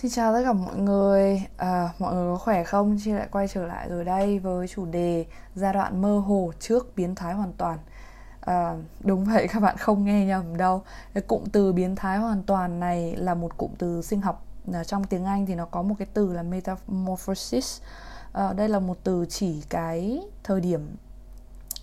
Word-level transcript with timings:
Xin 0.00 0.10
chào 0.10 0.32
tất 0.32 0.42
cả 0.44 0.52
mọi 0.52 0.76
người, 0.76 1.42
à, 1.56 1.88
mọi 1.98 2.14
người 2.14 2.32
có 2.32 2.38
khỏe 2.38 2.64
không? 2.64 2.98
Chị 3.04 3.12
lại 3.12 3.28
quay 3.30 3.48
trở 3.48 3.66
lại 3.66 3.88
rồi 3.88 4.04
đây 4.04 4.38
với 4.38 4.68
chủ 4.68 4.86
đề 4.86 5.26
giai 5.54 5.72
đoạn 5.72 6.00
mơ 6.00 6.18
hồ 6.18 6.52
trước 6.60 6.96
biến 6.96 7.14
thái 7.14 7.34
hoàn 7.34 7.52
toàn. 7.52 7.78
À, 8.40 8.76
Đúng 9.00 9.24
vậy 9.24 9.48
các 9.48 9.60
bạn 9.60 9.76
không 9.76 10.04
nghe 10.04 10.26
nhầm 10.26 10.56
đâu. 10.56 10.82
Cái 11.14 11.22
Cụm 11.22 11.44
từ 11.52 11.72
biến 11.72 11.96
thái 11.96 12.18
hoàn 12.18 12.42
toàn 12.42 12.80
này 12.80 13.16
là 13.16 13.34
một 13.34 13.56
cụm 13.56 13.70
từ 13.78 14.02
sinh 14.02 14.20
học. 14.20 14.46
À, 14.72 14.84
Trong 14.84 15.04
tiếng 15.04 15.24
Anh 15.24 15.46
thì 15.46 15.54
nó 15.54 15.64
có 15.64 15.82
một 15.82 15.94
cái 15.98 16.08
từ 16.14 16.32
là 16.32 16.42
metamorphosis. 16.42 17.80
À, 18.32 18.52
Đây 18.52 18.68
là 18.68 18.78
một 18.78 18.96
từ 19.04 19.26
chỉ 19.28 19.62
cái 19.68 20.22
thời 20.42 20.60
điểm 20.60 20.96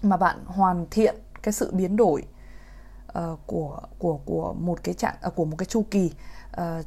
mà 0.01 0.17
bạn 0.17 0.37
hoàn 0.45 0.85
thiện 0.91 1.15
cái 1.43 1.53
sự 1.53 1.71
biến 1.73 1.95
đổi 1.95 2.23
uh, 3.17 3.39
của 3.45 3.79
của 3.99 4.19
của 4.25 4.53
một 4.53 4.83
cái 4.83 4.93
trạng 4.93 5.15
uh, 5.27 5.35
của 5.35 5.45
một 5.45 5.55
cái 5.57 5.65
chu 5.65 5.85
kỳ 5.91 6.11
uh, 6.61 6.85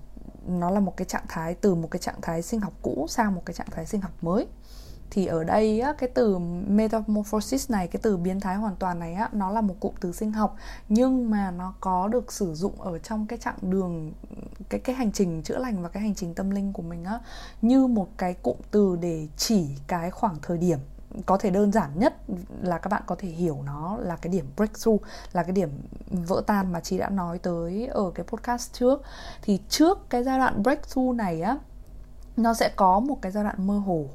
nó 0.48 0.70
là 0.70 0.80
một 0.80 0.96
cái 0.96 1.04
trạng 1.04 1.26
thái 1.28 1.54
từ 1.54 1.74
một 1.74 1.88
cái 1.90 2.00
trạng 2.00 2.20
thái 2.22 2.42
sinh 2.42 2.60
học 2.60 2.72
cũ 2.82 3.06
sang 3.08 3.34
một 3.34 3.42
cái 3.46 3.54
trạng 3.54 3.70
thái 3.70 3.86
sinh 3.86 4.00
học 4.00 4.12
mới. 4.20 4.46
Thì 5.10 5.26
ở 5.26 5.44
đây 5.44 5.80
á, 5.80 5.92
cái 5.98 6.10
từ 6.14 6.38
metamorphosis 6.68 7.70
này 7.70 7.88
cái 7.88 8.00
từ 8.02 8.16
biến 8.16 8.40
thái 8.40 8.56
hoàn 8.56 8.76
toàn 8.76 8.98
này 8.98 9.14
á, 9.14 9.28
nó 9.32 9.50
là 9.50 9.60
một 9.60 9.74
cụm 9.80 9.94
từ 10.00 10.12
sinh 10.12 10.32
học 10.32 10.56
nhưng 10.88 11.30
mà 11.30 11.50
nó 11.50 11.74
có 11.80 12.08
được 12.08 12.32
sử 12.32 12.54
dụng 12.54 12.82
ở 12.82 12.98
trong 12.98 13.26
cái 13.26 13.38
chặng 13.38 13.56
đường 13.62 14.12
cái 14.68 14.80
cái 14.80 14.96
hành 14.96 15.12
trình 15.12 15.42
chữa 15.42 15.58
lành 15.58 15.82
và 15.82 15.88
cái 15.88 16.02
hành 16.02 16.14
trình 16.14 16.34
tâm 16.34 16.50
linh 16.50 16.72
của 16.72 16.82
mình 16.82 17.04
á 17.04 17.20
như 17.62 17.86
một 17.86 18.08
cái 18.16 18.34
cụm 18.34 18.56
từ 18.70 18.96
để 19.00 19.28
chỉ 19.36 19.68
cái 19.86 20.10
khoảng 20.10 20.36
thời 20.42 20.58
điểm 20.58 20.78
có 21.26 21.38
thể 21.38 21.50
đơn 21.50 21.72
giản 21.72 21.98
nhất 21.98 22.14
là 22.62 22.78
các 22.78 22.88
bạn 22.88 23.02
có 23.06 23.14
thể 23.18 23.28
hiểu 23.28 23.58
nó 23.64 23.96
là 23.96 24.16
cái 24.16 24.32
điểm 24.32 24.50
breakthrough, 24.56 25.00
là 25.32 25.42
cái 25.42 25.52
điểm 25.52 25.70
vỡ 26.10 26.42
tan 26.46 26.72
mà 26.72 26.80
chị 26.80 26.98
đã 26.98 27.08
nói 27.08 27.38
tới 27.38 27.86
ở 27.86 28.10
cái 28.14 28.26
podcast 28.26 28.72
trước. 28.72 29.02
Thì 29.42 29.60
trước 29.68 30.10
cái 30.10 30.24
giai 30.24 30.38
đoạn 30.38 30.62
breakthrough 30.62 31.16
này 31.16 31.42
á, 31.42 31.58
nó 32.36 32.54
sẽ 32.54 32.72
có 32.76 33.00
một 33.00 33.18
cái 33.22 33.32
giai 33.32 33.44
đoạn 33.44 33.66
mơ 33.66 33.78
hồ. 33.78 34.06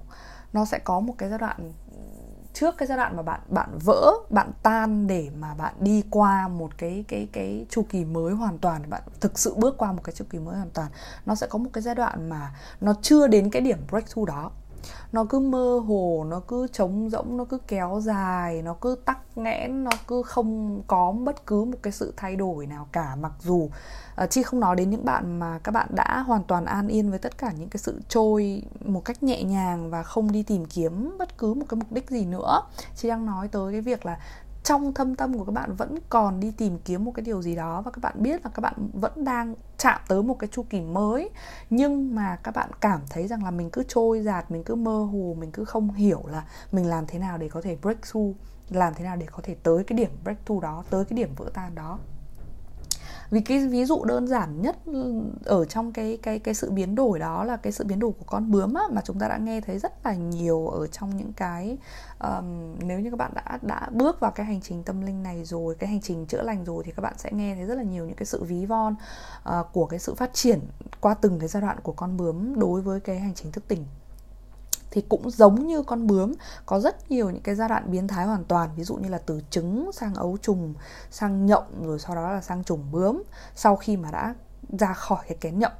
Nó 0.53 0.65
sẽ 0.65 0.79
có 0.79 0.99
một 0.99 1.13
cái 1.17 1.29
giai 1.29 1.39
đoạn, 1.39 1.71
trước 2.53 2.77
cái 2.77 2.87
giai 2.87 2.97
đoạn 2.97 3.15
mà 3.15 3.23
bạn 3.23 3.39
bạn 3.47 3.79
vỡ, 3.85 4.11
bạn 4.29 4.51
tan 4.63 5.07
để 5.07 5.29
mà 5.39 5.53
bạn 5.53 5.73
đi 5.79 6.03
qua 6.09 6.47
một 6.47 6.77
cái 6.77 7.05
cái 7.07 7.27
cái 7.33 7.65
chu 7.69 7.85
kỳ 7.89 8.05
mới 8.05 8.33
hoàn 8.33 8.57
toàn 8.57 8.81
để 8.81 8.87
bạn 8.89 9.01
thực 9.21 9.39
sự 9.39 9.55
bước 9.57 9.77
qua 9.77 9.91
một 9.91 10.03
cái 10.03 10.15
chu 10.15 10.25
kỳ 10.29 10.39
mới 10.39 10.55
hoàn 10.55 10.69
toàn. 10.69 10.91
Nó 11.25 11.35
sẽ 11.35 11.47
có 11.47 11.59
một 11.59 11.69
cái 11.73 11.81
giai 11.81 11.95
đoạn 11.95 12.29
mà 12.29 12.55
nó 12.81 12.93
chưa 13.01 13.27
đến 13.27 13.49
cái 13.49 13.61
điểm 13.61 13.77
breakthrough 13.89 14.27
đó 14.27 14.51
nó 15.11 15.25
cứ 15.29 15.39
mơ 15.39 15.79
hồ 15.87 16.25
nó 16.27 16.39
cứ 16.47 16.67
trống 16.67 17.09
rỗng 17.09 17.37
nó 17.37 17.45
cứ 17.45 17.57
kéo 17.67 17.99
dài 18.03 18.61
nó 18.61 18.73
cứ 18.73 18.97
tắc 19.05 19.37
nghẽn 19.37 19.83
nó 19.83 19.91
cứ 20.07 20.23
không 20.23 20.81
có 20.87 21.11
bất 21.11 21.45
cứ 21.47 21.63
một 21.63 21.77
cái 21.81 21.93
sự 21.93 22.13
thay 22.17 22.35
đổi 22.35 22.65
nào 22.65 22.87
cả. 22.91 23.15
Mặc 23.15 23.31
dù 23.39 23.55
uh, 24.23 24.29
chi 24.29 24.43
không 24.43 24.59
nói 24.59 24.75
đến 24.75 24.89
những 24.89 25.05
bạn 25.05 25.39
mà 25.39 25.59
các 25.63 25.71
bạn 25.71 25.87
đã 25.95 26.19
hoàn 26.27 26.43
toàn 26.43 26.65
an 26.65 26.87
yên 26.87 27.09
với 27.09 27.19
tất 27.19 27.37
cả 27.37 27.51
những 27.57 27.69
cái 27.69 27.77
sự 27.77 28.01
trôi 28.09 28.63
một 28.85 29.05
cách 29.05 29.23
nhẹ 29.23 29.43
nhàng 29.43 29.89
và 29.89 30.03
không 30.03 30.31
đi 30.31 30.43
tìm 30.43 30.65
kiếm 30.65 31.15
bất 31.19 31.37
cứ 31.37 31.53
một 31.53 31.65
cái 31.69 31.75
mục 31.75 31.91
đích 31.91 32.09
gì 32.09 32.25
nữa. 32.25 32.61
Chi 32.95 33.09
đang 33.09 33.25
nói 33.25 33.47
tới 33.47 33.71
cái 33.71 33.81
việc 33.81 34.05
là 34.05 34.19
trong 34.65 34.93
thâm 34.93 35.15
tâm 35.15 35.37
của 35.37 35.45
các 35.45 35.51
bạn 35.51 35.75
vẫn 35.75 35.95
còn 36.09 36.39
đi 36.39 36.51
tìm 36.51 36.77
kiếm 36.85 37.05
một 37.05 37.11
cái 37.15 37.23
điều 37.23 37.41
gì 37.41 37.55
đó 37.55 37.81
và 37.81 37.91
các 37.91 38.01
bạn 38.01 38.13
biết 38.17 38.45
là 38.45 38.51
các 38.53 38.61
bạn 38.61 38.73
vẫn 38.93 39.25
đang 39.25 39.55
chạm 39.77 40.01
tới 40.07 40.23
một 40.23 40.39
cái 40.39 40.49
chu 40.51 40.65
kỳ 40.69 40.81
mới. 40.81 41.29
Nhưng 41.69 42.15
mà 42.15 42.35
các 42.43 42.55
bạn 42.55 42.69
cảm 42.81 43.01
thấy 43.09 43.27
rằng 43.27 43.43
là 43.43 43.51
mình 43.51 43.69
cứ 43.69 43.83
trôi 43.87 44.21
giạt 44.21 44.51
mình 44.51 44.63
cứ 44.63 44.75
mơ 44.75 44.99
hồ, 45.11 45.35
mình 45.39 45.51
cứ 45.51 45.65
không 45.65 45.91
hiểu 45.91 46.23
là 46.27 46.45
mình 46.71 46.85
làm 46.85 47.05
thế 47.07 47.19
nào 47.19 47.37
để 47.37 47.49
có 47.49 47.61
thể 47.61 47.77
break 47.81 48.01
through, 48.11 48.35
làm 48.69 48.93
thế 48.93 49.03
nào 49.03 49.15
để 49.15 49.25
có 49.31 49.39
thể 49.43 49.55
tới 49.63 49.83
cái 49.83 49.97
điểm 49.97 50.11
breakthrough 50.23 50.63
đó, 50.63 50.83
tới 50.89 51.05
cái 51.05 51.17
điểm 51.17 51.29
vỡ 51.35 51.49
tan 51.53 51.75
đó 51.75 51.99
vì 53.29 53.41
cái 53.41 53.67
ví 53.67 53.85
dụ 53.85 54.05
đơn 54.05 54.27
giản 54.27 54.61
nhất 54.61 54.77
ở 55.45 55.65
trong 55.65 55.93
cái 55.93 56.17
cái 56.21 56.39
cái 56.39 56.53
sự 56.53 56.71
biến 56.71 56.95
đổi 56.95 57.19
đó 57.19 57.43
là 57.43 57.57
cái 57.57 57.71
sự 57.71 57.83
biến 57.83 57.99
đổi 57.99 58.11
của 58.11 58.25
con 58.25 58.51
bướm 58.51 58.73
á, 58.73 58.83
mà 58.91 59.01
chúng 59.05 59.19
ta 59.19 59.27
đã 59.27 59.37
nghe 59.37 59.61
thấy 59.61 59.79
rất 59.79 60.05
là 60.05 60.13
nhiều 60.13 60.67
ở 60.67 60.87
trong 60.87 61.17
những 61.17 61.33
cái 61.33 61.77
um, 62.19 62.75
nếu 62.79 62.99
như 62.99 63.09
các 63.09 63.17
bạn 63.17 63.31
đã 63.35 63.59
đã 63.61 63.89
bước 63.91 64.19
vào 64.19 64.31
cái 64.31 64.45
hành 64.45 64.61
trình 64.61 64.83
tâm 64.83 65.01
linh 65.01 65.23
này 65.23 65.45
rồi 65.45 65.75
cái 65.75 65.89
hành 65.89 66.01
trình 66.01 66.25
chữa 66.25 66.41
lành 66.41 66.65
rồi 66.65 66.83
thì 66.83 66.91
các 66.91 67.01
bạn 67.01 67.13
sẽ 67.17 67.31
nghe 67.33 67.55
thấy 67.55 67.65
rất 67.65 67.75
là 67.75 67.83
nhiều 67.83 68.05
những 68.05 68.15
cái 68.15 68.25
sự 68.25 68.43
ví 68.43 68.65
von 68.65 68.95
uh, 69.49 69.65
của 69.73 69.85
cái 69.85 69.99
sự 69.99 70.13
phát 70.13 70.33
triển 70.33 70.59
qua 71.01 71.13
từng 71.13 71.39
cái 71.39 71.47
giai 71.47 71.61
đoạn 71.61 71.77
của 71.83 71.91
con 71.91 72.17
bướm 72.17 72.59
đối 72.59 72.81
với 72.81 72.99
cái 72.99 73.19
hành 73.19 73.33
trình 73.33 73.51
thức 73.51 73.63
tỉnh 73.67 73.85
thì 74.95 75.01
cũng 75.09 75.29
giống 75.29 75.67
như 75.67 75.83
con 75.83 76.07
bướm, 76.07 76.33
có 76.65 76.79
rất 76.79 77.11
nhiều 77.11 77.29
những 77.29 77.41
cái 77.41 77.55
giai 77.55 77.69
đoạn 77.69 77.91
biến 77.91 78.07
thái 78.07 78.25
hoàn 78.25 78.43
toàn, 78.43 78.69
ví 78.75 78.83
dụ 78.83 78.95
như 78.95 79.09
là 79.09 79.17
từ 79.17 79.41
trứng 79.49 79.91
sang 79.93 80.15
ấu 80.15 80.37
trùng, 80.41 80.73
sang 81.11 81.45
nhộng, 81.45 81.87
rồi 81.87 81.99
sau 81.99 82.15
đó 82.15 82.31
là 82.31 82.41
sang 82.41 82.63
trùng 82.63 82.91
bướm, 82.91 83.23
sau 83.55 83.75
khi 83.75 83.97
mà 83.97 84.11
đã 84.11 84.35
ra 84.79 84.93
khỏi 84.93 85.25
cái 85.27 85.37
kén 85.41 85.59
nhộng. 85.59 85.73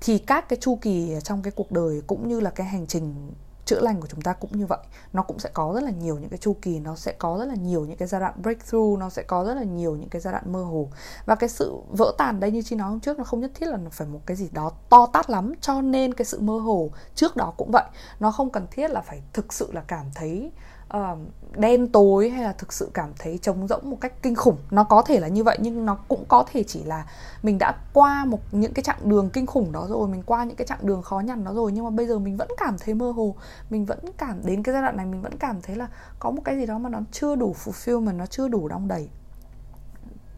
Thì 0.00 0.18
các 0.18 0.48
cái 0.48 0.58
chu 0.60 0.78
kỳ 0.80 1.16
trong 1.24 1.42
cái 1.42 1.50
cuộc 1.56 1.72
đời 1.72 2.02
cũng 2.06 2.28
như 2.28 2.40
là 2.40 2.50
cái 2.50 2.66
hành 2.66 2.86
trình 2.86 3.32
chữa 3.72 3.80
lành 3.80 4.00
của 4.00 4.06
chúng 4.06 4.20
ta 4.20 4.32
cũng 4.32 4.58
như 4.58 4.66
vậy. 4.66 4.78
Nó 5.12 5.22
cũng 5.22 5.38
sẽ 5.38 5.50
có 5.54 5.72
rất 5.74 5.82
là 5.82 5.90
nhiều 5.90 6.18
những 6.18 6.28
cái 6.28 6.38
chu 6.38 6.56
kỳ, 6.62 6.78
nó 6.80 6.96
sẽ 6.96 7.12
có 7.12 7.38
rất 7.38 7.44
là 7.44 7.54
nhiều 7.54 7.84
những 7.84 7.96
cái 7.96 8.08
giai 8.08 8.20
đoạn 8.20 8.34
breakthrough, 8.42 8.98
nó 8.98 9.10
sẽ 9.10 9.22
có 9.22 9.44
rất 9.44 9.54
là 9.54 9.62
nhiều 9.62 9.96
những 9.96 10.08
cái 10.08 10.20
giai 10.20 10.32
đoạn 10.32 10.52
mơ 10.52 10.64
hồ. 10.64 10.88
Và 11.26 11.34
cái 11.34 11.48
sự 11.48 11.76
vỡ 11.88 12.14
tàn 12.18 12.40
đây 12.40 12.50
như 12.50 12.62
chị 12.62 12.76
nói 12.76 12.90
hôm 12.90 13.00
trước 13.00 13.18
nó 13.18 13.24
không 13.24 13.40
nhất 13.40 13.50
thiết 13.54 13.66
là 13.66 13.78
phải 13.90 14.08
một 14.08 14.20
cái 14.26 14.36
gì 14.36 14.48
đó 14.52 14.72
to 14.88 15.06
tát 15.12 15.30
lắm, 15.30 15.52
cho 15.60 15.80
nên 15.80 16.14
cái 16.14 16.24
sự 16.24 16.40
mơ 16.40 16.58
hồ 16.58 16.90
trước 17.14 17.36
đó 17.36 17.54
cũng 17.56 17.70
vậy. 17.72 17.84
Nó 18.20 18.30
không 18.30 18.50
cần 18.50 18.66
thiết 18.70 18.90
là 18.90 19.00
phải 19.00 19.22
thực 19.32 19.52
sự 19.52 19.72
là 19.72 19.80
cảm 19.86 20.06
thấy 20.14 20.52
uh, 20.96 21.18
đen 21.56 21.88
tối 21.88 22.30
hay 22.30 22.44
là 22.44 22.52
thực 22.52 22.72
sự 22.72 22.90
cảm 22.94 23.12
thấy 23.18 23.38
trống 23.38 23.68
rỗng 23.68 23.90
một 23.90 23.96
cách 24.00 24.22
kinh 24.22 24.34
khủng? 24.34 24.56
Nó 24.70 24.84
có 24.84 25.02
thể 25.02 25.20
là 25.20 25.28
như 25.28 25.44
vậy 25.44 25.58
nhưng 25.60 25.86
nó 25.86 25.94
cũng 26.08 26.24
có 26.28 26.44
thể 26.52 26.64
chỉ 26.64 26.84
là 26.84 27.06
mình 27.42 27.58
đã 27.58 27.74
qua 27.92 28.24
một 28.24 28.40
những 28.52 28.72
cái 28.72 28.82
chặng 28.82 29.08
đường 29.08 29.30
kinh 29.30 29.46
khủng 29.46 29.72
đó 29.72 29.86
rồi 29.88 30.08
mình 30.08 30.22
qua 30.22 30.44
những 30.44 30.56
cái 30.56 30.66
chặng 30.66 30.78
đường 30.82 31.02
khó 31.02 31.20
nhằn 31.20 31.44
đó 31.44 31.54
rồi 31.54 31.72
nhưng 31.72 31.84
mà 31.84 31.90
bây 31.90 32.06
giờ 32.06 32.18
mình 32.18 32.36
vẫn 32.36 32.48
cảm 32.56 32.76
thấy 32.78 32.94
mơ 32.94 33.10
hồ 33.10 33.34
mình 33.70 33.84
vẫn 33.84 33.98
cảm 34.18 34.40
đến 34.44 34.62
cái 34.62 34.72
giai 34.72 34.82
đoạn 34.82 34.96
này 34.96 35.06
mình 35.06 35.22
vẫn 35.22 35.38
cảm 35.38 35.60
thấy 35.62 35.76
là 35.76 35.88
có 36.18 36.30
một 36.30 36.42
cái 36.44 36.56
gì 36.56 36.66
đó 36.66 36.78
mà 36.78 36.88
nó 36.88 37.00
chưa 37.12 37.36
đủ 37.36 37.54
fulfill 37.64 38.16
nó 38.16 38.26
chưa 38.26 38.48
đủ 38.48 38.68
đong 38.68 38.88
đầy. 38.88 39.08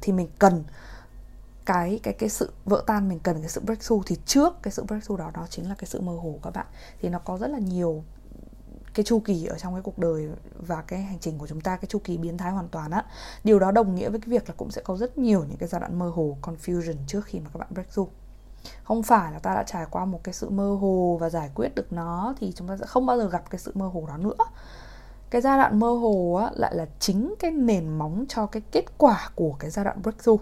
Thì 0.00 0.12
mình 0.12 0.28
cần 0.38 0.64
cái 1.66 2.00
cái 2.02 2.14
cái 2.14 2.28
sự 2.28 2.52
vỡ 2.64 2.84
tan 2.86 3.08
mình 3.08 3.18
cần 3.18 3.40
cái 3.40 3.48
sự 3.48 3.60
breakthrough. 3.60 4.06
Thì 4.06 4.16
trước 4.26 4.62
cái 4.62 4.72
sự 4.72 4.84
breakthrough 4.84 5.20
đó 5.20 5.30
đó 5.34 5.46
chính 5.50 5.68
là 5.68 5.74
cái 5.78 5.86
sự 5.86 6.00
mơ 6.00 6.12
hồ 6.12 6.38
các 6.42 6.54
bạn. 6.54 6.66
Thì 7.00 7.08
nó 7.08 7.18
có 7.18 7.38
rất 7.38 7.50
là 7.50 7.58
nhiều 7.58 8.04
cái 8.94 9.04
chu 9.04 9.20
kỳ 9.20 9.46
ở 9.46 9.58
trong 9.58 9.74
cái 9.74 9.82
cuộc 9.82 9.98
đời 9.98 10.28
và 10.58 10.82
cái 10.82 11.02
hành 11.02 11.18
trình 11.18 11.38
của 11.38 11.46
chúng 11.46 11.60
ta 11.60 11.76
cái 11.76 11.86
chu 11.88 11.98
kỳ 12.04 12.16
biến 12.16 12.38
thái 12.38 12.52
hoàn 12.52 12.68
toàn 12.68 12.90
á 12.90 13.04
điều 13.44 13.58
đó 13.58 13.70
đồng 13.70 13.94
nghĩa 13.94 14.10
với 14.10 14.20
cái 14.20 14.28
việc 14.28 14.48
là 14.48 14.54
cũng 14.56 14.70
sẽ 14.70 14.82
có 14.84 14.96
rất 14.96 15.18
nhiều 15.18 15.44
những 15.48 15.58
cái 15.58 15.68
giai 15.68 15.80
đoạn 15.80 15.98
mơ 15.98 16.08
hồ 16.14 16.36
confusion 16.42 16.96
trước 17.06 17.24
khi 17.24 17.40
mà 17.40 17.50
các 17.52 17.58
bạn 17.58 17.68
breakthrough 17.72 18.08
không 18.84 19.02
phải 19.02 19.32
là 19.32 19.38
ta 19.38 19.54
đã 19.54 19.62
trải 19.62 19.86
qua 19.90 20.04
một 20.04 20.24
cái 20.24 20.34
sự 20.34 20.50
mơ 20.50 20.74
hồ 20.74 21.18
và 21.20 21.30
giải 21.30 21.50
quyết 21.54 21.74
được 21.74 21.92
nó 21.92 22.34
thì 22.38 22.52
chúng 22.52 22.68
ta 22.68 22.76
sẽ 22.76 22.86
không 22.86 23.06
bao 23.06 23.18
giờ 23.18 23.28
gặp 23.28 23.50
cái 23.50 23.58
sự 23.58 23.72
mơ 23.74 23.86
hồ 23.86 24.04
đó 24.08 24.16
nữa. 24.16 24.44
Cái 25.30 25.42
giai 25.42 25.58
đoạn 25.58 25.78
mơ 25.80 25.90
hồ 25.90 26.40
á, 26.42 26.50
lại 26.54 26.74
là 26.74 26.86
chính 26.98 27.34
cái 27.38 27.50
nền 27.50 27.88
móng 27.88 28.24
cho 28.28 28.46
cái 28.46 28.62
kết 28.70 28.84
quả 28.98 29.30
của 29.34 29.56
cái 29.58 29.70
giai 29.70 29.84
đoạn 29.84 30.02
breakthrough 30.02 30.40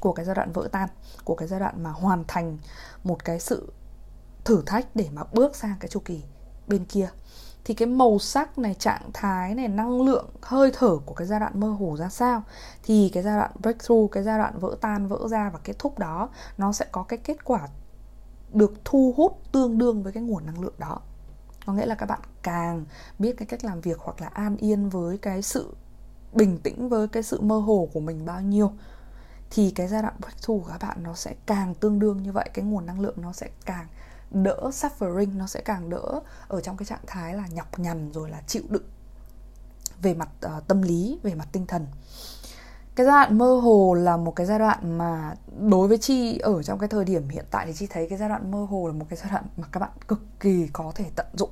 của 0.00 0.12
cái 0.12 0.24
giai 0.24 0.34
đoạn 0.34 0.52
vỡ 0.52 0.68
tan 0.72 0.88
của 1.24 1.34
cái 1.34 1.48
giai 1.48 1.60
đoạn 1.60 1.82
mà 1.82 1.90
hoàn 1.90 2.24
thành 2.28 2.58
một 3.04 3.24
cái 3.24 3.40
sự 3.40 3.72
thử 4.44 4.62
thách 4.66 4.96
để 4.96 5.08
mà 5.12 5.22
bước 5.32 5.56
sang 5.56 5.74
cái 5.80 5.88
chu 5.88 6.00
kỳ 6.00 6.22
bên 6.68 6.84
kia. 6.84 7.08
Thì 7.64 7.74
cái 7.74 7.88
màu 7.88 8.18
sắc 8.18 8.58
này, 8.58 8.74
trạng 8.74 9.10
thái 9.12 9.54
này, 9.54 9.68
năng 9.68 10.02
lượng, 10.02 10.28
hơi 10.42 10.70
thở 10.74 10.96
của 11.06 11.14
cái 11.14 11.26
giai 11.26 11.40
đoạn 11.40 11.60
mơ 11.60 11.68
hồ 11.68 11.96
ra 11.96 12.08
sao? 12.08 12.42
Thì 12.82 13.10
cái 13.14 13.22
giai 13.22 13.38
đoạn 13.38 13.50
breakthrough, 13.62 14.10
cái 14.12 14.22
giai 14.22 14.38
đoạn 14.38 14.58
vỡ 14.58 14.76
tan, 14.80 15.06
vỡ 15.06 15.28
ra 15.28 15.50
và 15.50 15.58
kết 15.64 15.78
thúc 15.78 15.98
đó, 15.98 16.28
nó 16.58 16.72
sẽ 16.72 16.86
có 16.92 17.02
cái 17.02 17.18
kết 17.18 17.44
quả 17.44 17.68
được 18.52 18.72
thu 18.84 19.14
hút 19.16 19.38
tương 19.52 19.78
đương 19.78 20.02
với 20.02 20.12
cái 20.12 20.22
nguồn 20.22 20.46
năng 20.46 20.60
lượng 20.60 20.74
đó. 20.78 21.00
Có 21.66 21.72
nghĩa 21.72 21.86
là 21.86 21.94
các 21.94 22.06
bạn 22.06 22.20
càng 22.42 22.84
biết 23.18 23.32
cái 23.38 23.46
cách 23.46 23.64
làm 23.64 23.80
việc 23.80 23.98
hoặc 24.00 24.20
là 24.20 24.26
an 24.26 24.56
yên 24.56 24.88
với 24.88 25.18
cái 25.18 25.42
sự 25.42 25.74
bình 26.32 26.58
tĩnh, 26.62 26.88
với 26.88 27.08
cái 27.08 27.22
sự 27.22 27.40
mơ 27.40 27.58
hồ 27.58 27.88
của 27.92 28.00
mình 28.00 28.24
bao 28.24 28.40
nhiêu, 28.40 28.72
thì 29.50 29.70
cái 29.70 29.88
giai 29.88 30.02
đoạn 30.02 30.14
breakthrough 30.18 30.64
của 30.64 30.70
các 30.70 30.88
bạn 30.88 31.02
nó 31.02 31.14
sẽ 31.14 31.34
càng 31.46 31.74
tương 31.74 31.98
đương 31.98 32.22
như 32.22 32.32
vậy, 32.32 32.50
cái 32.54 32.64
nguồn 32.64 32.86
năng 32.86 33.00
lượng 33.00 33.16
nó 33.16 33.32
sẽ 33.32 33.48
càng 33.64 33.86
đỡ 34.30 34.70
suffering 34.72 35.36
nó 35.36 35.46
sẽ 35.46 35.60
càng 35.60 35.90
đỡ 35.90 36.20
ở 36.48 36.60
trong 36.60 36.76
cái 36.76 36.86
trạng 36.86 37.04
thái 37.06 37.34
là 37.34 37.46
nhọc 37.46 37.78
nhằn 37.78 38.12
rồi 38.12 38.30
là 38.30 38.42
chịu 38.46 38.62
đựng 38.68 38.84
về 40.02 40.14
mặt 40.14 40.28
uh, 40.46 40.68
tâm 40.68 40.82
lý 40.82 41.18
về 41.22 41.34
mặt 41.34 41.48
tinh 41.52 41.66
thần. 41.66 41.86
Cái 42.94 43.06
giai 43.06 43.12
đoạn 43.12 43.38
mơ 43.38 43.54
hồ 43.54 43.94
là 43.94 44.16
một 44.16 44.36
cái 44.36 44.46
giai 44.46 44.58
đoạn 44.58 44.98
mà 44.98 45.34
đối 45.58 45.88
với 45.88 45.98
chi 45.98 46.38
ở 46.38 46.62
trong 46.62 46.78
cái 46.78 46.88
thời 46.88 47.04
điểm 47.04 47.28
hiện 47.28 47.44
tại 47.50 47.66
thì 47.66 47.72
chi 47.72 47.86
thấy 47.90 48.08
cái 48.08 48.18
giai 48.18 48.28
đoạn 48.28 48.50
mơ 48.50 48.66
hồ 48.70 48.86
là 48.86 48.92
một 48.92 49.06
cái 49.08 49.18
giai 49.22 49.30
đoạn 49.30 49.44
mà 49.56 49.68
các 49.72 49.80
bạn 49.80 49.90
cực 50.08 50.20
kỳ 50.40 50.68
có 50.72 50.92
thể 50.94 51.04
tận 51.16 51.26
dụng. 51.38 51.50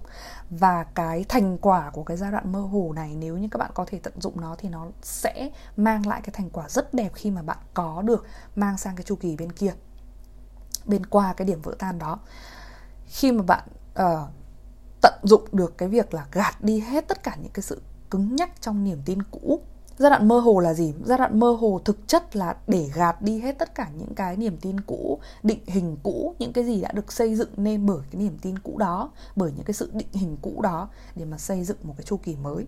Và 0.50 0.84
cái 0.84 1.24
thành 1.28 1.58
quả 1.58 1.90
của 1.90 2.02
cái 2.02 2.16
giai 2.16 2.32
đoạn 2.32 2.52
mơ 2.52 2.60
hồ 2.60 2.92
này 2.96 3.16
nếu 3.18 3.36
như 3.36 3.48
các 3.50 3.58
bạn 3.58 3.70
có 3.74 3.84
thể 3.88 3.98
tận 4.02 4.20
dụng 4.20 4.40
nó 4.40 4.56
thì 4.58 4.68
nó 4.68 4.86
sẽ 5.02 5.50
mang 5.76 6.06
lại 6.06 6.20
cái 6.24 6.30
thành 6.32 6.50
quả 6.50 6.68
rất 6.68 6.94
đẹp 6.94 7.10
khi 7.14 7.30
mà 7.30 7.42
bạn 7.42 7.58
có 7.74 8.02
được 8.02 8.26
mang 8.56 8.78
sang 8.78 8.96
cái 8.96 9.04
chu 9.04 9.16
kỳ 9.16 9.36
bên 9.36 9.52
kia 9.52 9.72
bên 10.86 11.06
qua 11.06 11.34
cái 11.36 11.46
điểm 11.46 11.62
vỡ 11.62 11.74
tan 11.78 11.98
đó 11.98 12.18
khi 13.12 13.32
mà 13.32 13.42
bạn 13.42 13.68
uh, 13.92 14.28
tận 15.00 15.14
dụng 15.22 15.44
được 15.52 15.78
cái 15.78 15.88
việc 15.88 16.14
là 16.14 16.26
gạt 16.32 16.64
đi 16.64 16.80
hết 16.80 17.08
tất 17.08 17.22
cả 17.22 17.36
những 17.42 17.52
cái 17.52 17.62
sự 17.62 17.82
cứng 18.10 18.36
nhắc 18.36 18.60
trong 18.60 18.84
niềm 18.84 18.98
tin 19.04 19.22
cũ. 19.22 19.60
Giai 19.98 20.10
đoạn 20.10 20.28
mơ 20.28 20.38
hồ 20.38 20.60
là 20.60 20.74
gì? 20.74 20.94
Giai 21.04 21.18
đoạn 21.18 21.40
mơ 21.40 21.52
hồ 21.60 21.80
thực 21.84 22.08
chất 22.08 22.36
là 22.36 22.56
để 22.66 22.90
gạt 22.94 23.22
đi 23.22 23.40
hết 23.40 23.58
tất 23.58 23.74
cả 23.74 23.90
những 23.98 24.14
cái 24.14 24.36
niềm 24.36 24.56
tin 24.56 24.80
cũ 24.80 25.18
định 25.42 25.60
hình 25.66 25.96
cũ 26.02 26.34
những 26.38 26.52
cái 26.52 26.64
gì 26.64 26.80
đã 26.80 26.92
được 26.92 27.12
xây 27.12 27.34
dựng 27.34 27.48
nên 27.56 27.86
bởi 27.86 28.00
cái 28.10 28.22
niềm 28.22 28.38
tin 28.42 28.58
cũ 28.58 28.78
đó 28.78 29.10
bởi 29.36 29.52
những 29.56 29.64
cái 29.64 29.74
sự 29.74 29.90
định 29.92 30.12
hình 30.12 30.36
cũ 30.42 30.60
đó 30.62 30.88
để 31.16 31.24
mà 31.24 31.38
xây 31.38 31.64
dựng 31.64 31.78
một 31.82 31.94
cái 31.96 32.04
chu 32.04 32.16
kỳ 32.16 32.36
mới 32.36 32.66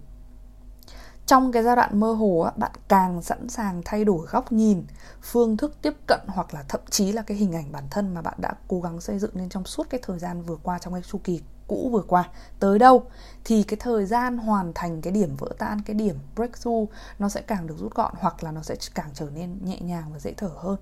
trong 1.27 1.53
cái 1.53 1.63
giai 1.63 1.77
đoạn 1.77 2.01
mơ 2.01 2.13
hồ 2.13 2.41
á, 2.41 2.53
bạn 2.57 2.73
càng 2.89 3.23
sẵn 3.23 3.49
sàng 3.49 3.83
thay 3.85 4.05
đổi 4.05 4.27
góc 4.27 4.53
nhìn 4.53 4.85
phương 5.23 5.57
thức 5.57 5.77
tiếp 5.83 5.95
cận 6.07 6.21
hoặc 6.27 6.55
là 6.55 6.65
thậm 6.69 6.81
chí 6.91 7.13
là 7.13 7.23
cái 7.23 7.37
hình 7.37 7.53
ảnh 7.53 7.73
bản 7.73 7.85
thân 7.91 8.15
mà 8.15 8.23
bạn 8.23 8.35
đã 8.39 8.53
cố 8.69 8.81
gắng 8.81 9.01
xây 9.01 9.19
dựng 9.19 9.31
nên 9.35 9.49
trong 9.49 9.65
suốt 9.65 9.87
cái 9.91 10.01
thời 10.03 10.19
gian 10.19 10.43
vừa 10.43 10.57
qua 10.63 10.79
trong 10.79 10.93
cái 10.93 11.03
chu 11.03 11.21
kỳ 11.25 11.41
cũ 11.69 11.91
vừa 11.93 12.03
qua. 12.03 12.29
Tới 12.59 12.79
đâu 12.79 13.03
thì 13.45 13.63
cái 13.63 13.77
thời 13.81 14.07
gian 14.07 14.39
hoàn 14.39 14.73
thành 14.75 15.03
cái 15.03 15.13
điểm 15.13 15.37
vỡ 15.37 15.49
tan 15.59 15.81
cái 15.83 15.95
điểm 15.95 16.19
breakthrough 16.37 16.89
nó 17.19 17.29
sẽ 17.29 17.41
càng 17.41 17.67
được 17.67 17.79
rút 17.79 17.95
gọn 17.95 18.15
hoặc 18.19 18.45
là 18.45 18.53
nó 18.53 18.63
sẽ 18.63 18.77
càng 18.95 19.11
trở 19.15 19.31
nên 19.31 19.65
nhẹ 19.65 19.81
nhàng 19.81 20.13
và 20.13 20.19
dễ 20.19 20.35
thở 20.37 20.51
hơn. 20.57 20.77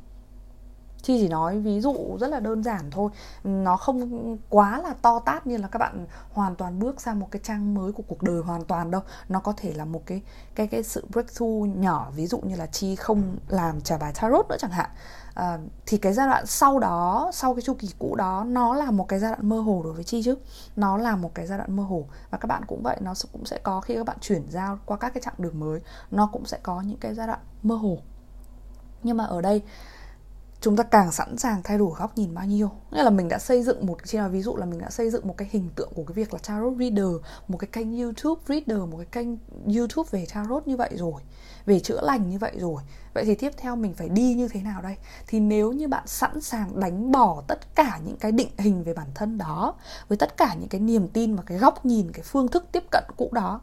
Chi 1.02 1.18
chỉ 1.20 1.28
nói 1.28 1.58
ví 1.58 1.80
dụ 1.80 2.16
rất 2.20 2.28
là 2.28 2.40
đơn 2.40 2.62
giản 2.62 2.90
thôi. 2.90 3.10
Nó 3.44 3.76
không 3.76 4.36
quá 4.48 4.80
là 4.82 4.94
to 5.02 5.18
tát 5.18 5.46
như 5.46 5.56
là 5.56 5.68
các 5.68 5.78
bạn 5.78 6.06
hoàn 6.32 6.56
toàn 6.56 6.78
bước 6.78 7.00
sang 7.00 7.20
một 7.20 7.28
cái 7.30 7.40
trang 7.44 7.74
mới 7.74 7.92
của 7.92 8.02
cuộc 8.08 8.22
đời 8.22 8.42
hoàn 8.42 8.64
toàn 8.64 8.90
đâu. 8.90 9.02
Nó 9.28 9.40
có 9.40 9.52
thể 9.56 9.72
là 9.72 9.84
một 9.84 10.02
cái 10.06 10.22
cái 10.54 10.66
cái 10.66 10.82
sự 10.82 11.06
breakthrough 11.10 11.76
nhỏ 11.76 12.10
Ví 12.16 12.26
dụ 12.26 12.38
như 12.38 12.56
là 12.56 12.66
Chi 12.66 12.96
không 12.96 13.36
làm 13.48 13.80
trả 13.80 13.98
bài 13.98 14.12
tarot 14.20 14.46
nữa 14.48 14.56
chẳng 14.58 14.70
hạn. 14.70 14.90
À, 15.34 15.58
Thì 15.86 15.98
cái 15.98 16.12
giai 16.12 16.26
đoạn 16.26 16.46
sau 16.46 16.78
đó, 16.78 17.30
sau 17.34 17.54
cái 17.54 17.62
chu 17.62 17.74
kỳ 17.74 17.90
cũ 17.98 18.14
đó 18.16 18.44
Nó 18.44 18.74
là 18.74 18.90
một 18.90 19.08
cái 19.08 19.18
giai 19.18 19.30
đoạn 19.30 19.48
mơ 19.48 19.60
hồ 19.60 19.80
đối 19.84 19.92
với 19.92 20.04
Chi 20.04 20.22
chứ. 20.22 20.36
Nó 20.76 20.96
là 20.96 21.16
một 21.16 21.34
cái 21.34 21.46
giai 21.46 21.58
đoạn 21.58 21.76
mơ 21.76 21.82
hồ. 21.82 22.04
Và 22.30 22.38
các 22.38 22.46
bạn 22.46 22.62
cũng 22.66 22.82
vậy, 22.82 22.96
nó 23.00 23.14
cũng 23.32 23.44
sẽ 23.44 23.58
có 23.62 23.80
khi 23.80 23.94
các 23.94 24.06
bạn 24.06 24.16
chuyển 24.20 24.42
giao 24.50 24.78
qua 24.86 24.96
các 24.96 25.14
cái 25.14 25.22
chặng 25.22 25.34
đường 25.38 25.60
mới 25.60 25.80
Nó 26.10 26.28
cũng 26.32 26.44
sẽ 26.44 26.58
có 26.62 26.80
những 26.80 26.98
cái 26.98 27.14
giai 27.14 27.26
đoạn 27.26 27.40
mơ 27.62 27.74
hồ. 27.74 27.98
Nhưng 29.02 29.16
mà 29.16 29.24
ở 29.24 29.40
đây 29.40 29.62
chúng 30.62 30.76
ta 30.76 30.82
càng 30.82 31.12
sẵn 31.12 31.38
sàng 31.38 31.62
thay 31.64 31.78
đổi 31.78 31.90
góc 31.98 32.18
nhìn 32.18 32.34
bao 32.34 32.46
nhiêu. 32.46 32.70
Nghĩa 32.90 33.02
là 33.02 33.10
mình 33.10 33.28
đã 33.28 33.38
xây 33.38 33.62
dựng 33.62 33.86
một 33.86 33.98
chỉ 34.04 34.18
là 34.18 34.28
ví 34.28 34.42
dụ 34.42 34.56
là 34.56 34.66
mình 34.66 34.78
đã 34.78 34.90
xây 34.90 35.10
dựng 35.10 35.28
một 35.28 35.34
cái 35.36 35.48
hình 35.50 35.68
tượng 35.76 35.92
của 35.94 36.04
cái 36.04 36.14
việc 36.14 36.32
là 36.32 36.38
tarot 36.48 36.72
reader, 36.78 37.08
một 37.48 37.58
cái 37.58 37.68
kênh 37.72 37.98
youtube 37.98 38.40
reader, 38.46 38.88
một 38.90 38.96
cái 38.96 39.06
kênh 39.06 39.28
youtube 39.76 40.08
về 40.10 40.26
tarot 40.34 40.66
như 40.66 40.76
vậy 40.76 40.90
rồi, 40.96 41.22
về 41.66 41.80
chữa 41.80 42.00
lành 42.02 42.30
như 42.30 42.38
vậy 42.38 42.52
rồi. 42.58 42.82
Vậy 43.14 43.24
thì 43.24 43.34
tiếp 43.34 43.52
theo 43.56 43.76
mình 43.76 43.94
phải 43.94 44.08
đi 44.08 44.34
như 44.34 44.48
thế 44.48 44.62
nào 44.62 44.82
đây? 44.82 44.96
Thì 45.26 45.40
nếu 45.40 45.72
như 45.72 45.88
bạn 45.88 46.06
sẵn 46.06 46.40
sàng 46.40 46.80
đánh 46.80 47.12
bỏ 47.12 47.42
tất 47.46 47.74
cả 47.74 47.98
những 48.04 48.16
cái 48.16 48.32
định 48.32 48.50
hình 48.58 48.84
về 48.84 48.94
bản 48.94 49.08
thân 49.14 49.38
đó, 49.38 49.74
với 50.08 50.18
tất 50.18 50.36
cả 50.36 50.54
những 50.60 50.68
cái 50.68 50.80
niềm 50.80 51.08
tin 51.08 51.36
và 51.36 51.42
cái 51.46 51.58
góc 51.58 51.86
nhìn, 51.86 52.12
cái 52.12 52.22
phương 52.22 52.48
thức 52.48 52.66
tiếp 52.72 52.84
cận 52.90 53.04
cũ 53.16 53.28
đó 53.32 53.60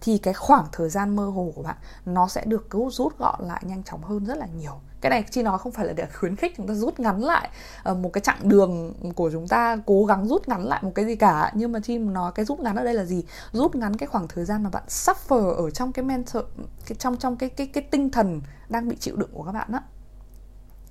thì 0.00 0.18
cái 0.18 0.34
khoảng 0.34 0.66
thời 0.72 0.88
gian 0.88 1.16
mơ 1.16 1.26
hồ 1.26 1.52
của 1.54 1.62
bạn 1.62 1.76
nó 2.06 2.28
sẽ 2.28 2.44
được 2.44 2.70
cứu 2.70 2.90
rút 2.90 3.18
gọn 3.18 3.40
lại 3.40 3.62
nhanh 3.66 3.82
chóng 3.82 4.02
hơn 4.02 4.24
rất 4.24 4.38
là 4.38 4.46
nhiều. 4.46 4.80
Cái 5.00 5.10
này 5.10 5.24
chi 5.30 5.42
nói 5.42 5.58
không 5.58 5.72
phải 5.72 5.86
là 5.86 5.92
để 5.92 6.06
khuyến 6.14 6.36
khích 6.36 6.54
chúng 6.56 6.68
ta 6.68 6.74
rút 6.74 7.00
ngắn 7.00 7.24
lại 7.24 7.50
ờ, 7.82 7.94
một 7.94 8.12
cái 8.12 8.20
chặng 8.20 8.48
đường 8.48 8.94
của 9.14 9.30
chúng 9.32 9.48
ta 9.48 9.76
cố 9.86 10.04
gắng 10.04 10.26
rút 10.26 10.48
ngắn 10.48 10.66
lại 10.66 10.80
một 10.82 10.92
cái 10.94 11.04
gì 11.04 11.16
cả. 11.16 11.52
Nhưng 11.54 11.72
mà 11.72 11.80
chi 11.80 11.98
nói 11.98 12.32
cái 12.34 12.44
rút 12.44 12.60
ngắn 12.60 12.76
ở 12.76 12.84
đây 12.84 12.94
là 12.94 13.04
gì? 13.04 13.24
Rút 13.52 13.74
ngắn 13.74 13.96
cái 13.96 14.06
khoảng 14.06 14.28
thời 14.28 14.44
gian 14.44 14.62
mà 14.62 14.70
bạn 14.70 14.84
suffer 14.88 15.54
ở 15.54 15.70
trong 15.70 15.92
cái 15.92 16.04
mental, 16.04 16.42
cái 16.86 16.96
trong 16.98 17.16
trong 17.16 17.36
cái 17.36 17.48
cái 17.48 17.66
cái 17.66 17.82
tinh 17.90 18.10
thần 18.10 18.40
đang 18.68 18.88
bị 18.88 18.96
chịu 18.96 19.16
đựng 19.16 19.30
của 19.32 19.42
các 19.42 19.52
bạn 19.52 19.72
đó 19.72 19.80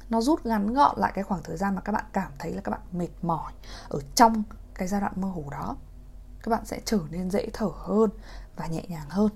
nó 0.10 0.22
rút 0.22 0.46
ngắn 0.46 0.74
gọn 0.74 1.00
lại 1.00 1.12
cái 1.16 1.24
khoảng 1.24 1.44
thời 1.44 1.58
gian 1.58 1.76
mà 1.76 1.82
các 1.82 1.92
bạn 1.92 2.06
cảm 2.14 2.32
thấy 2.40 2.54
là 2.54 2.62
các 2.62 2.72
bạn 2.72 2.82
mệt 2.92 3.10
mỏi 3.22 3.54
ở 3.90 4.00
trong 4.16 4.44
cái 4.76 4.88
giai 4.88 5.02
đoạn 5.02 5.14
mơ 5.16 5.28
hồ 5.28 5.44
đó. 5.52 5.76
Các 6.44 6.50
bạn 6.50 6.66
sẽ 6.66 6.80
trở 6.86 7.00
nên 7.12 7.32
dễ 7.32 7.50
thở 7.54 7.70
hơn 7.74 8.10
và 8.56 8.68
nhẹ 8.68 8.84
nhàng 8.88 9.10
hơn 9.10 9.30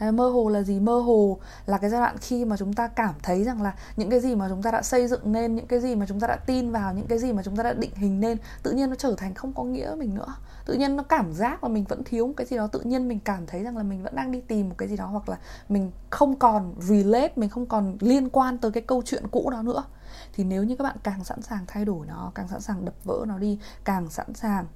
Đấy, 0.00 0.12
mơ 0.12 0.28
hồ 0.28 0.48
là 0.48 0.62
gì? 0.62 0.80
Mơ 0.80 0.98
hồ 0.98 1.38
là 1.66 1.78
cái 1.78 1.90
giai 1.90 2.00
đoạn 2.00 2.16
khi 2.20 2.44
mà 2.44 2.56
chúng 2.56 2.72
ta 2.72 2.88
cảm 2.88 3.14
thấy 3.22 3.44
rằng 3.44 3.62
là 3.62 3.74
những 3.96 4.10
cái 4.10 4.20
gì 4.20 4.34
mà 4.34 4.48
chúng 4.48 4.62
ta 4.62 4.70
đã 4.70 4.82
xây 4.82 5.06
dựng 5.06 5.32
nên, 5.32 5.54
những 5.54 5.66
cái 5.66 5.80
gì 5.80 5.94
mà 5.94 6.06
chúng 6.08 6.20
ta 6.20 6.26
đã 6.26 6.36
tin 6.36 6.70
vào, 6.70 6.94
những 6.94 7.06
cái 7.06 7.18
gì 7.18 7.32
mà 7.32 7.42
chúng 7.42 7.56
ta 7.56 7.62
đã 7.62 7.72
định 7.72 7.94
hình 7.94 8.20
nên 8.20 8.38
tự 8.62 8.72
nhiên 8.72 8.90
nó 8.90 8.96
trở 8.96 9.14
thành 9.18 9.34
không 9.34 9.52
có 9.52 9.62
nghĩa 9.64 9.94
mình 9.98 10.14
nữa. 10.14 10.34
Tự 10.66 10.74
nhiên 10.74 10.96
nó 10.96 11.02
cảm 11.02 11.32
giác 11.32 11.64
là 11.64 11.68
mình 11.68 11.84
vẫn 11.84 12.04
thiếu 12.04 12.26
một 12.26 12.34
cái 12.36 12.46
gì 12.46 12.56
đó, 12.56 12.66
tự 12.66 12.80
nhiên 12.80 13.08
mình 13.08 13.20
cảm 13.20 13.46
thấy 13.46 13.62
rằng 13.62 13.76
là 13.76 13.82
mình 13.82 14.02
vẫn 14.02 14.16
đang 14.16 14.32
đi 14.32 14.40
tìm 14.40 14.68
một 14.68 14.74
cái 14.78 14.88
gì 14.88 14.96
đó 14.96 15.06
hoặc 15.06 15.28
là 15.28 15.38
mình 15.68 15.90
không 16.10 16.36
còn 16.36 16.74
relate, 16.78 17.32
mình 17.36 17.50
không 17.50 17.66
còn 17.66 17.96
liên 18.00 18.28
quan 18.28 18.58
tới 18.58 18.70
cái 18.70 18.82
câu 18.82 19.02
chuyện 19.04 19.28
cũ 19.28 19.50
đó 19.50 19.62
nữa. 19.62 19.84
Thì 20.32 20.44
nếu 20.44 20.64
như 20.64 20.76
các 20.76 20.84
bạn 20.84 20.96
càng 21.02 21.24
sẵn 21.24 21.42
sàng 21.42 21.64
thay 21.66 21.84
đổi 21.84 22.06
nó, 22.06 22.32
càng 22.34 22.48
sẵn 22.48 22.60
sàng 22.60 22.84
đập 22.84 22.94
vỡ 23.04 23.24
nó 23.26 23.38
đi, 23.38 23.58
càng 23.84 24.10
sẵn 24.10 24.34
sàng 24.34 24.66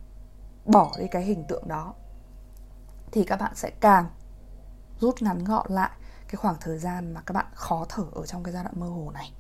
bỏ 0.67 0.93
đi 0.99 1.05
cái 1.11 1.23
hình 1.23 1.45
tượng 1.49 1.69
đó 1.69 1.95
thì 3.13 3.25
các 3.25 3.37
bạn 3.37 3.55
sẽ 3.55 3.71
càng 3.81 4.07
rút 5.01 5.23
ngắn 5.23 5.45
gọn 5.45 5.67
lại 5.73 5.91
cái 6.29 6.37
khoảng 6.37 6.57
thời 6.61 6.79
gian 6.79 7.15
mà 7.15 7.21
các 7.21 7.33
bạn 7.33 7.47
khó 7.55 7.87
thở 7.89 8.05
ở 8.13 8.27
trong 8.27 8.43
cái 8.43 8.55
giai 8.55 8.65
đoạn 8.65 8.81
mơ 8.81 8.87
hồ 8.87 9.11
này. 9.15 9.33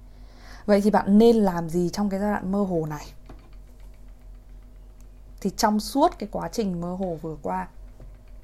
Vậy 0.66 0.80
thì 0.80 0.90
bạn 0.90 1.18
nên 1.18 1.36
làm 1.36 1.68
gì 1.68 1.90
trong 1.92 2.10
cái 2.10 2.20
giai 2.20 2.30
đoạn 2.30 2.52
mơ 2.52 2.62
hồ 2.62 2.86
này? 2.86 3.06
Thì 5.40 5.50
trong 5.56 5.80
suốt 5.80 6.18
cái 6.18 6.28
quá 6.32 6.48
trình 6.52 6.80
mơ 6.80 6.94
hồ 6.94 7.18
vừa 7.22 7.36
qua 7.42 7.68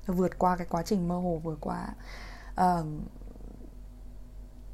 vượt 0.07 0.39
qua 0.39 0.57
cái 0.57 0.67
quá 0.71 0.83
trình 0.83 1.09
mơ 1.09 1.15
hồ 1.15 1.41
vừa 1.45 1.57
qua 1.61 1.89
uh, 2.61 2.87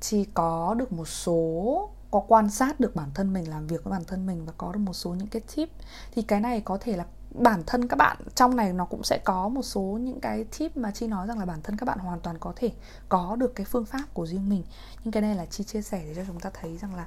chỉ 0.01 0.25
có 0.35 0.75
được 0.75 0.93
một 0.93 1.09
số 1.09 1.91
có 2.11 2.23
quan 2.29 2.51
sát 2.51 2.81
được 2.81 2.97
bản 2.97 3.11
thân 3.15 3.33
mình 3.33 3.51
làm 3.51 3.67
việc 3.67 3.85
với 3.85 3.91
bản 3.91 4.05
thân 4.05 4.27
mình 4.27 4.45
và 4.47 4.53
có 4.59 4.73
được 4.73 4.79
một 4.79 4.93
số 4.93 5.11
những 5.11 5.27
cái 5.27 5.43
tip 5.57 5.69
thì 6.13 6.23
cái 6.23 6.41
này 6.41 6.61
có 6.61 6.79
thể 6.81 6.97
là 6.97 7.07
bản 7.35 7.63
thân 7.67 7.89
các 7.89 7.97
bạn, 7.97 8.17
trong 8.35 8.57
này 8.57 8.73
nó 8.73 8.85
cũng 8.85 9.05
sẽ 9.05 9.19
có 9.25 9.49
một 9.49 9.63
số 9.63 9.83
những 9.83 10.21
cái 10.21 10.45
tip 10.45 10.77
mà 10.77 10.91
chi 10.91 11.07
nói 11.07 11.27
rằng 11.27 11.39
là 11.39 11.45
bản 11.45 11.63
thân 11.63 11.77
các 11.77 11.87
bạn 11.87 11.99
hoàn 11.99 12.21
toàn 12.21 12.39
có 12.39 12.53
thể 12.57 12.73
có 13.09 13.37
được 13.37 13.55
cái 13.55 13.67
phương 13.67 13.85
pháp 13.85 14.15
của 14.15 14.27
riêng 14.27 14.49
mình. 14.49 14.65
Nhưng 15.05 15.13
cái 15.13 15.23
này 15.23 15.35
là 15.35 15.47
chi 15.47 15.65
chia 15.65 15.83
sẻ 15.83 16.03
để 16.05 16.15
cho 16.15 16.23
chúng 16.27 16.41
ta 16.41 16.51
thấy 16.61 16.79
rằng 16.79 16.95
là 16.95 17.07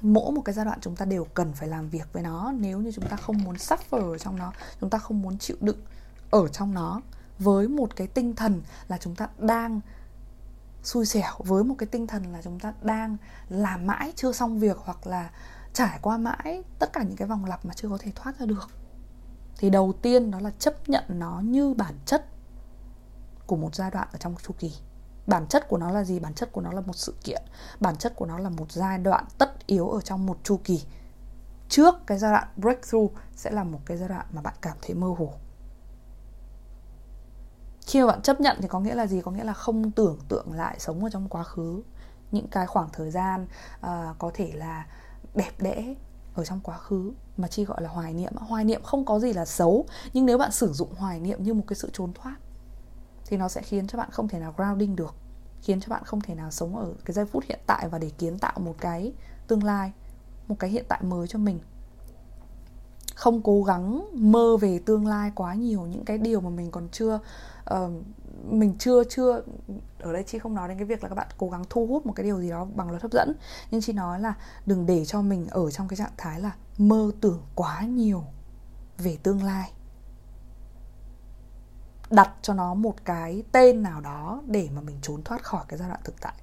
mỗi 0.00 0.32
một 0.32 0.42
cái 0.44 0.54
giai 0.54 0.64
đoạn 0.64 0.78
chúng 0.80 0.96
ta 0.96 1.04
đều 1.04 1.24
cần 1.24 1.52
phải 1.52 1.68
làm 1.68 1.88
việc 1.88 2.12
với 2.12 2.22
nó. 2.22 2.52
Nếu 2.52 2.78
như 2.78 2.92
chúng 2.92 3.08
ta 3.08 3.16
không 3.16 3.44
muốn 3.44 3.54
suffer 3.54 4.12
ở 4.12 4.18
trong 4.18 4.36
nó, 4.38 4.52
chúng 4.80 4.90
ta 4.90 4.98
không 4.98 5.22
muốn 5.22 5.38
chịu 5.38 5.56
đựng 5.60 5.80
ở 6.30 6.48
trong 6.48 6.74
nó, 6.74 7.00
với 7.38 7.68
một 7.68 7.96
cái 7.96 8.06
tinh 8.06 8.34
thần 8.34 8.62
là 8.88 8.98
chúng 8.98 9.14
ta 9.14 9.28
đang 9.38 9.80
xui 10.82 11.06
xẻo, 11.06 11.32
với 11.38 11.64
một 11.64 11.74
cái 11.78 11.86
tinh 11.86 12.06
thần 12.06 12.32
là 12.32 12.42
chúng 12.42 12.60
ta 12.60 12.72
đang 12.82 13.16
làm 13.48 13.86
mãi 13.86 14.12
chưa 14.16 14.32
xong 14.32 14.58
việc 14.58 14.76
hoặc 14.84 15.06
là 15.06 15.30
trải 15.74 15.98
qua 16.02 16.18
mãi 16.18 16.62
tất 16.78 16.92
cả 16.92 17.02
những 17.02 17.16
cái 17.16 17.28
vòng 17.28 17.44
lặp 17.44 17.64
mà 17.64 17.74
chưa 17.74 17.88
có 17.88 17.98
thể 18.00 18.12
thoát 18.14 18.38
ra 18.38 18.46
được 18.46 18.70
thì 19.56 19.70
đầu 19.70 19.92
tiên 20.02 20.30
đó 20.30 20.40
là 20.40 20.50
chấp 20.58 20.88
nhận 20.88 21.04
nó 21.08 21.40
như 21.44 21.74
bản 21.74 21.94
chất 22.06 22.26
của 23.46 23.56
một 23.56 23.74
giai 23.74 23.90
đoạn 23.90 24.08
ở 24.12 24.18
trong 24.18 24.34
chu 24.42 24.54
kỳ. 24.58 24.72
Bản 25.26 25.46
chất 25.46 25.68
của 25.68 25.78
nó 25.78 25.90
là 25.90 26.04
gì? 26.04 26.20
Bản 26.20 26.34
chất 26.34 26.52
của 26.52 26.60
nó 26.60 26.72
là 26.72 26.80
một 26.80 26.96
sự 26.96 27.14
kiện. 27.24 27.42
Bản 27.80 27.96
chất 27.96 28.12
của 28.16 28.26
nó 28.26 28.38
là 28.38 28.48
một 28.48 28.72
giai 28.72 28.98
đoạn 28.98 29.24
tất 29.38 29.66
yếu 29.66 29.88
ở 29.88 30.00
trong 30.00 30.26
một 30.26 30.38
chu 30.42 30.60
kỳ. 30.64 30.84
Trước 31.68 31.94
cái 32.06 32.18
giai 32.18 32.30
đoạn 32.30 32.48
breakthrough 32.56 33.12
sẽ 33.36 33.50
là 33.50 33.64
một 33.64 33.80
cái 33.86 33.96
giai 33.96 34.08
đoạn 34.08 34.26
mà 34.32 34.42
bạn 34.42 34.54
cảm 34.60 34.76
thấy 34.82 34.94
mơ 34.94 35.14
hồ. 35.18 35.32
Khi 37.86 38.00
mà 38.00 38.06
bạn 38.06 38.22
chấp 38.22 38.40
nhận 38.40 38.56
thì 38.60 38.68
có 38.68 38.80
nghĩa 38.80 38.94
là 38.94 39.06
gì? 39.06 39.20
Có 39.20 39.30
nghĩa 39.30 39.44
là 39.44 39.52
không 39.52 39.90
tưởng 39.90 40.18
tượng 40.28 40.52
lại 40.52 40.80
sống 40.80 41.04
ở 41.04 41.10
trong 41.10 41.28
quá 41.28 41.42
khứ. 41.42 41.82
Những 42.30 42.48
cái 42.48 42.66
khoảng 42.66 42.88
thời 42.92 43.10
gian 43.10 43.46
uh, 43.86 44.18
có 44.18 44.30
thể 44.34 44.52
là 44.54 44.86
đẹp 45.34 45.52
đẽ 45.58 45.94
ở 46.34 46.44
trong 46.44 46.60
quá 46.60 46.78
khứ 46.78 47.12
mà 47.36 47.48
chi 47.48 47.64
gọi 47.64 47.82
là 47.82 47.88
hoài 47.88 48.14
niệm 48.14 48.32
hoài 48.36 48.64
niệm 48.64 48.82
không 48.82 49.04
có 49.04 49.18
gì 49.18 49.32
là 49.32 49.44
xấu 49.44 49.86
nhưng 50.12 50.26
nếu 50.26 50.38
bạn 50.38 50.52
sử 50.52 50.72
dụng 50.72 50.94
hoài 50.94 51.20
niệm 51.20 51.42
như 51.42 51.54
một 51.54 51.64
cái 51.66 51.76
sự 51.76 51.90
trốn 51.92 52.12
thoát 52.12 52.36
thì 53.26 53.36
nó 53.36 53.48
sẽ 53.48 53.62
khiến 53.62 53.86
cho 53.86 53.98
bạn 53.98 54.08
không 54.12 54.28
thể 54.28 54.38
nào 54.38 54.54
grounding 54.56 54.96
được 54.96 55.14
khiến 55.62 55.80
cho 55.80 55.86
bạn 55.88 56.02
không 56.04 56.20
thể 56.20 56.34
nào 56.34 56.50
sống 56.50 56.76
ở 56.76 56.92
cái 57.04 57.14
giây 57.14 57.26
phút 57.26 57.44
hiện 57.48 57.60
tại 57.66 57.88
và 57.88 57.98
để 57.98 58.10
kiến 58.18 58.38
tạo 58.38 58.58
một 58.58 58.74
cái 58.78 59.12
tương 59.46 59.64
lai 59.64 59.92
một 60.48 60.56
cái 60.58 60.70
hiện 60.70 60.84
tại 60.88 61.02
mới 61.02 61.28
cho 61.28 61.38
mình. 61.38 61.58
Không 63.14 63.42
cố 63.42 63.62
gắng 63.62 64.08
mơ 64.12 64.56
về 64.56 64.78
tương 64.86 65.06
lai 65.06 65.32
quá 65.34 65.54
nhiều 65.54 65.80
những 65.80 66.04
cái 66.04 66.18
điều 66.18 66.40
mà 66.40 66.50
mình 66.50 66.70
còn 66.70 66.88
chưa 66.88 67.20
uh, 67.74 67.90
mình 68.48 68.74
chưa 68.78 69.04
chưa 69.04 69.42
ở 69.98 70.12
đây 70.12 70.22
chị 70.26 70.38
không 70.38 70.54
nói 70.54 70.68
đến 70.68 70.78
cái 70.78 70.86
việc 70.86 71.02
là 71.02 71.08
các 71.08 71.14
bạn 71.14 71.26
cố 71.38 71.48
gắng 71.48 71.62
thu 71.70 71.86
hút 71.86 72.06
một 72.06 72.12
cái 72.16 72.24
điều 72.24 72.40
gì 72.40 72.50
đó 72.50 72.66
bằng 72.74 72.90
luật 72.90 73.02
hấp 73.02 73.12
dẫn. 73.12 73.34
Nhưng 73.70 73.80
chị 73.80 73.92
nói 73.92 74.20
là 74.20 74.34
đừng 74.66 74.86
để 74.86 75.04
cho 75.04 75.22
mình 75.22 75.46
ở 75.50 75.70
trong 75.70 75.88
cái 75.88 75.96
trạng 75.96 76.12
thái 76.16 76.40
là 76.40 76.50
mơ 76.78 77.10
tưởng 77.20 77.42
quá 77.54 77.82
nhiều 77.82 78.24
về 78.98 79.18
tương 79.22 79.42
lai. 79.42 79.72
Đặt 82.10 82.30
cho 82.42 82.54
nó 82.54 82.74
một 82.74 82.94
cái 83.04 83.42
tên 83.52 83.82
nào 83.82 84.00
đó 84.00 84.42
để 84.46 84.68
mà 84.74 84.80
mình 84.80 84.98
trốn 85.02 85.22
thoát 85.22 85.42
khỏi 85.42 85.64
cái 85.68 85.78
giai 85.78 85.88
đoạn 85.88 86.00
thực 86.04 86.20
tại. 86.20 86.34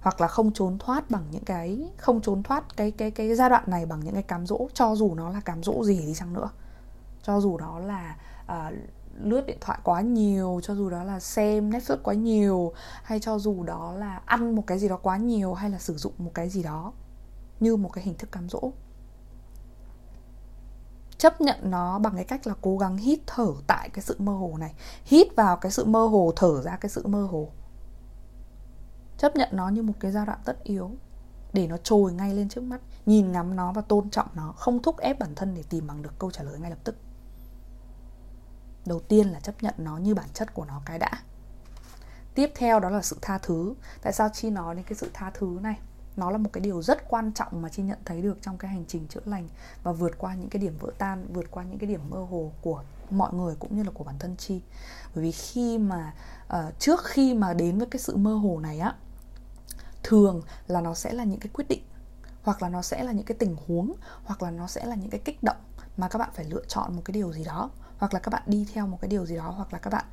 Hoặc 0.00 0.20
là 0.20 0.28
không 0.28 0.52
trốn 0.52 0.78
thoát 0.78 1.10
bằng 1.10 1.24
những 1.30 1.44
cái 1.44 1.90
không 1.96 2.20
trốn 2.20 2.42
thoát 2.42 2.76
cái 2.76 2.90
cái 2.90 3.10
cái 3.10 3.34
giai 3.34 3.50
đoạn 3.50 3.64
này 3.66 3.86
bằng 3.86 4.00
những 4.00 4.14
cái 4.14 4.22
cám 4.22 4.46
dỗ 4.46 4.68
cho 4.74 4.94
dù 4.94 5.14
nó 5.14 5.30
là 5.30 5.40
cám 5.40 5.62
dỗ 5.62 5.84
gì 5.84 5.98
đi 6.06 6.14
chăng 6.14 6.32
nữa. 6.32 6.48
Cho 7.22 7.40
dù 7.40 7.58
đó 7.58 7.78
là 7.78 8.16
uh, 8.44 8.74
lướt 9.20 9.46
điện 9.46 9.58
thoại 9.60 9.78
quá 9.84 10.00
nhiều, 10.00 10.60
cho 10.62 10.74
dù 10.74 10.90
đó 10.90 11.04
là 11.04 11.20
xem 11.20 11.70
netflix 11.70 11.96
quá 12.02 12.14
nhiều, 12.14 12.72
hay 13.02 13.20
cho 13.20 13.38
dù 13.38 13.62
đó 13.62 13.92
là 13.92 14.20
ăn 14.26 14.54
một 14.54 14.62
cái 14.66 14.78
gì 14.78 14.88
đó 14.88 14.96
quá 15.02 15.16
nhiều, 15.16 15.54
hay 15.54 15.70
là 15.70 15.78
sử 15.78 15.96
dụng 15.96 16.12
một 16.18 16.30
cái 16.34 16.48
gì 16.48 16.62
đó 16.62 16.92
như 17.60 17.76
một 17.76 17.88
cái 17.92 18.04
hình 18.04 18.14
thức 18.14 18.32
cám 18.32 18.48
dỗ. 18.48 18.72
Chấp 21.18 21.40
nhận 21.40 21.56
nó 21.62 21.98
bằng 21.98 22.14
cái 22.14 22.24
cách 22.24 22.46
là 22.46 22.54
cố 22.60 22.78
gắng 22.78 22.96
hít 22.96 23.20
thở 23.26 23.46
tại 23.66 23.88
cái 23.88 24.02
sự 24.02 24.16
mơ 24.18 24.32
hồ 24.32 24.54
này. 24.58 24.74
Hít 25.04 25.36
vào 25.36 25.56
cái 25.56 25.72
sự 25.72 25.84
mơ 25.84 26.06
hồ, 26.06 26.32
thở 26.36 26.62
ra 26.62 26.76
cái 26.76 26.90
sự 26.90 27.06
mơ 27.06 27.22
hồ. 27.30 27.48
Chấp 29.18 29.36
nhận 29.36 29.48
nó 29.52 29.68
như 29.68 29.82
một 29.82 29.92
cái 30.00 30.12
giai 30.12 30.26
đoạn 30.26 30.38
tất 30.44 30.64
yếu, 30.64 30.90
để 31.52 31.66
nó 31.66 31.76
trồi 31.76 32.12
ngay 32.12 32.34
lên 32.34 32.48
trước 32.48 32.62
mắt, 32.62 32.80
nhìn 33.06 33.32
ngắm 33.32 33.56
nó 33.56 33.72
và 33.72 33.82
tôn 33.82 34.10
trọng 34.10 34.28
nó, 34.34 34.52
không 34.56 34.82
thúc 34.82 34.98
ép 34.98 35.18
bản 35.18 35.34
thân 35.34 35.54
để 35.54 35.62
tìm 35.68 35.86
bằng 35.86 36.02
được 36.02 36.18
câu 36.18 36.30
trả 36.30 36.42
lời 36.42 36.58
ngay 36.58 36.70
lập 36.70 36.78
tức 36.84 36.96
đầu 38.86 39.00
tiên 39.00 39.28
là 39.28 39.40
chấp 39.40 39.62
nhận 39.62 39.74
nó 39.78 39.96
như 39.96 40.14
bản 40.14 40.28
chất 40.34 40.54
của 40.54 40.64
nó 40.64 40.82
cái 40.86 40.98
đã. 40.98 41.10
Tiếp 42.34 42.52
theo 42.54 42.80
đó 42.80 42.90
là 42.90 43.02
sự 43.02 43.18
tha 43.22 43.38
thứ. 43.38 43.74
Tại 44.02 44.12
sao 44.12 44.28
chi 44.32 44.50
nói 44.50 44.74
đến 44.74 44.84
cái 44.84 44.94
sự 44.94 45.10
tha 45.14 45.30
thứ 45.34 45.58
này? 45.62 45.78
Nó 46.16 46.30
là 46.30 46.38
một 46.38 46.50
cái 46.52 46.60
điều 46.60 46.82
rất 46.82 47.08
quan 47.08 47.32
trọng 47.32 47.62
mà 47.62 47.68
chi 47.68 47.82
nhận 47.82 47.98
thấy 48.04 48.22
được 48.22 48.38
trong 48.42 48.58
cái 48.58 48.70
hành 48.70 48.84
trình 48.88 49.08
chữa 49.08 49.20
lành 49.24 49.48
và 49.82 49.92
vượt 49.92 50.18
qua 50.18 50.34
những 50.34 50.48
cái 50.48 50.62
điểm 50.62 50.76
vỡ 50.80 50.90
tan 50.98 51.26
vượt 51.32 51.50
qua 51.50 51.64
những 51.64 51.78
cái 51.78 51.88
điểm 51.88 52.00
mơ 52.10 52.18
hồ 52.18 52.52
của 52.60 52.82
mọi 53.10 53.34
người 53.34 53.54
cũng 53.58 53.76
như 53.76 53.82
là 53.82 53.90
của 53.94 54.04
bản 54.04 54.18
thân 54.18 54.36
chi. 54.36 54.62
Bởi 55.14 55.24
vì 55.24 55.32
khi 55.32 55.78
mà 55.78 56.14
uh, 56.46 56.78
trước 56.78 57.04
khi 57.04 57.34
mà 57.34 57.54
đến 57.54 57.78
với 57.78 57.86
cái 57.90 58.00
sự 58.00 58.16
mơ 58.16 58.34
hồ 58.34 58.60
này 58.60 58.78
á 58.78 58.94
thường 60.02 60.42
là 60.66 60.80
nó 60.80 60.94
sẽ 60.94 61.12
là 61.12 61.24
những 61.24 61.40
cái 61.40 61.50
quyết 61.52 61.68
định 61.68 61.82
hoặc 62.42 62.62
là 62.62 62.68
nó 62.68 62.82
sẽ 62.82 63.04
là 63.04 63.12
những 63.12 63.26
cái 63.26 63.36
tình 63.38 63.56
huống 63.66 63.92
hoặc 64.24 64.42
là 64.42 64.50
nó 64.50 64.66
sẽ 64.66 64.84
là 64.84 64.94
những 64.94 65.10
cái 65.10 65.20
kích 65.24 65.42
động 65.42 65.56
mà 65.96 66.08
các 66.08 66.18
bạn 66.18 66.30
phải 66.34 66.44
lựa 66.44 66.64
chọn 66.68 66.96
một 66.96 67.02
cái 67.04 67.12
điều 67.12 67.32
gì 67.32 67.44
đó 67.44 67.70
hoặc 67.98 68.14
là 68.14 68.20
các 68.20 68.30
bạn 68.30 68.42
đi 68.46 68.66
theo 68.74 68.86
một 68.86 68.98
cái 69.00 69.08
điều 69.08 69.26
gì 69.26 69.36
đó 69.36 69.50
hoặc 69.50 69.72
là 69.72 69.78
các 69.78 69.90
bạn 69.92 70.04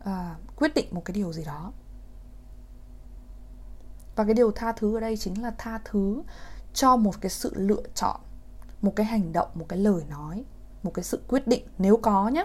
uh, 0.00 0.56
quyết 0.56 0.74
định 0.74 0.86
một 0.90 1.04
cái 1.04 1.14
điều 1.14 1.32
gì 1.32 1.44
đó. 1.44 1.72
Và 4.16 4.24
cái 4.24 4.34
điều 4.34 4.52
tha 4.52 4.72
thứ 4.72 4.96
ở 4.96 5.00
đây 5.00 5.16
chính 5.16 5.42
là 5.42 5.52
tha 5.58 5.80
thứ 5.84 6.22
cho 6.74 6.96
một 6.96 7.20
cái 7.20 7.30
sự 7.30 7.52
lựa 7.56 7.82
chọn 7.94 8.20
một 8.82 8.92
cái 8.96 9.06
hành 9.06 9.32
động 9.32 9.48
một 9.54 9.66
cái 9.68 9.78
lời 9.78 10.04
nói 10.10 10.44
một 10.82 10.90
cái 10.94 11.04
sự 11.04 11.22
quyết 11.28 11.46
định 11.46 11.66
nếu 11.78 11.96
có 11.96 12.28
nhé 12.28 12.44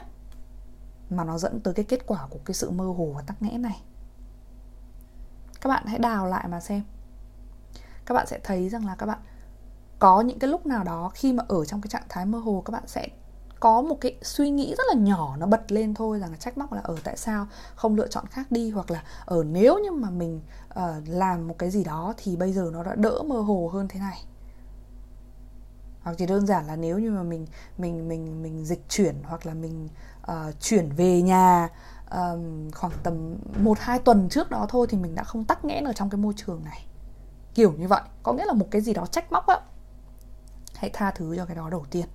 mà 1.10 1.24
nó 1.24 1.38
dẫn 1.38 1.62
tới 1.62 1.74
cái 1.74 1.86
kết 1.86 2.00
quả 2.08 2.28
của 2.30 2.40
cái 2.46 2.54
sự 2.54 2.72
mơ 2.72 2.86
hồ 2.86 3.12
và 3.16 3.22
tắc 3.22 3.42
nghẽn 3.42 3.62
này. 3.62 3.82
Các 5.62 5.70
bạn 5.70 5.86
hãy 5.86 6.00
đào 6.00 6.28
lại 6.28 6.48
mà 6.48 6.60
xem. 6.60 6.82
Các 8.06 8.14
bạn 8.14 8.28
sẽ 8.28 8.40
thấy 8.44 8.70
rằng 8.70 8.86
là 8.86 8.96
các 8.96 9.06
bạn 9.06 9.20
có 10.00 10.22
những 10.22 10.40
cái 10.40 10.50
lúc 10.50 10.66
nào 10.66 10.84
đó 10.84 11.12
khi 11.14 11.34
mà 11.34 11.44
ở 11.48 11.66
trong 11.66 11.82
cái 11.82 11.90
trạng 11.90 12.06
thái 12.10 12.26
mơ 12.26 12.40
hồ 12.40 12.62
các 12.66 12.72
bạn 12.72 12.84
sẽ 12.88 13.08
có 13.66 13.82
một 13.82 13.98
cái 14.02 14.16
suy 14.22 14.50
nghĩ 14.50 14.76
rất 14.78 14.84
là 14.88 14.94
nhỏ 14.94 15.36
nó 15.38 15.48
bật 15.48 15.72
lên 15.72 15.94
thôi 15.94 16.20
rằng 16.20 16.32
là 16.32 16.38
trách 16.38 16.58
móc 16.58 16.74
là 16.74 16.82
ở 16.84 16.96
tại 17.04 17.18
sao 17.18 17.48
không 17.76 17.96
lựa 17.96 18.08
chọn 18.08 18.26
khác 18.28 18.52
đi? 18.52 18.70
Hoặc 18.70 18.92
là 18.92 19.04
ở 19.26 19.44
nếu 19.44 19.80
như 19.80 19.92
mà 19.92 20.10
mình 20.10 20.42
uh, 20.80 20.80
làm 21.08 21.48
một 21.48 21.56
cái 21.58 21.70
gì 21.70 21.84
đó 21.84 22.14
thì 22.18 22.36
bây 22.36 22.54
giờ 22.54 22.70
nó 22.74 22.84
đã 22.84 22.96
đỡ 22.96 23.24
mơ 23.26 23.40
hồ 23.40 23.70
hơn 23.74 23.88
thế 23.88 24.00
này. 24.00 24.26
Hoặc 26.02 26.16
chỉ 26.18 26.26
đơn 26.26 26.48
giản 26.48 26.68
là 26.68 26.76
nếu 26.76 27.00
như 27.00 27.12
mà 27.12 27.24
mình 27.24 27.48
mình 27.78 28.08
mình 28.08 28.44
mình 28.44 28.66
dịch 28.66 28.90
chuyển 28.90 29.16
hoặc 29.24 29.46
là 29.46 29.54
mình 29.54 29.90
uh, 30.32 30.62
chuyển 30.62 30.90
về 30.90 31.22
nhà 31.22 31.70
um, 32.12 32.72
khoảng 32.72 32.94
tầm 33.04 33.36
một 33.60 33.80
hai 33.80 34.00
tuần 34.00 34.30
trước 34.30 34.50
đó 34.50 34.66
thôi 34.70 34.88
thì 34.90 34.98
mình 34.98 35.16
đã 35.16 35.24
không 35.24 35.46
tắc 35.46 35.66
nghẽn 35.66 35.84
ở 35.84 35.94
trong 35.94 36.10
cái 36.10 36.18
môi 36.18 36.34
trường 36.38 36.64
này. 36.64 36.86
Kiểu 37.54 37.72
như 37.72 37.88
vậy. 37.88 38.02
Có 38.24 38.34
nghĩa 38.34 38.46
là 38.46 38.54
một 38.54 38.68
cái 38.72 38.82
gì 38.82 38.94
đó 38.94 39.06
trách 39.06 39.32
móc 39.32 39.48
á. 39.48 39.60
Hãy 40.76 40.90
tha 40.94 41.12
thứ 41.12 41.36
cho 41.38 41.46
cái 41.46 41.56
đó 41.56 41.70
đầu 41.70 41.86
tiên 41.92 42.06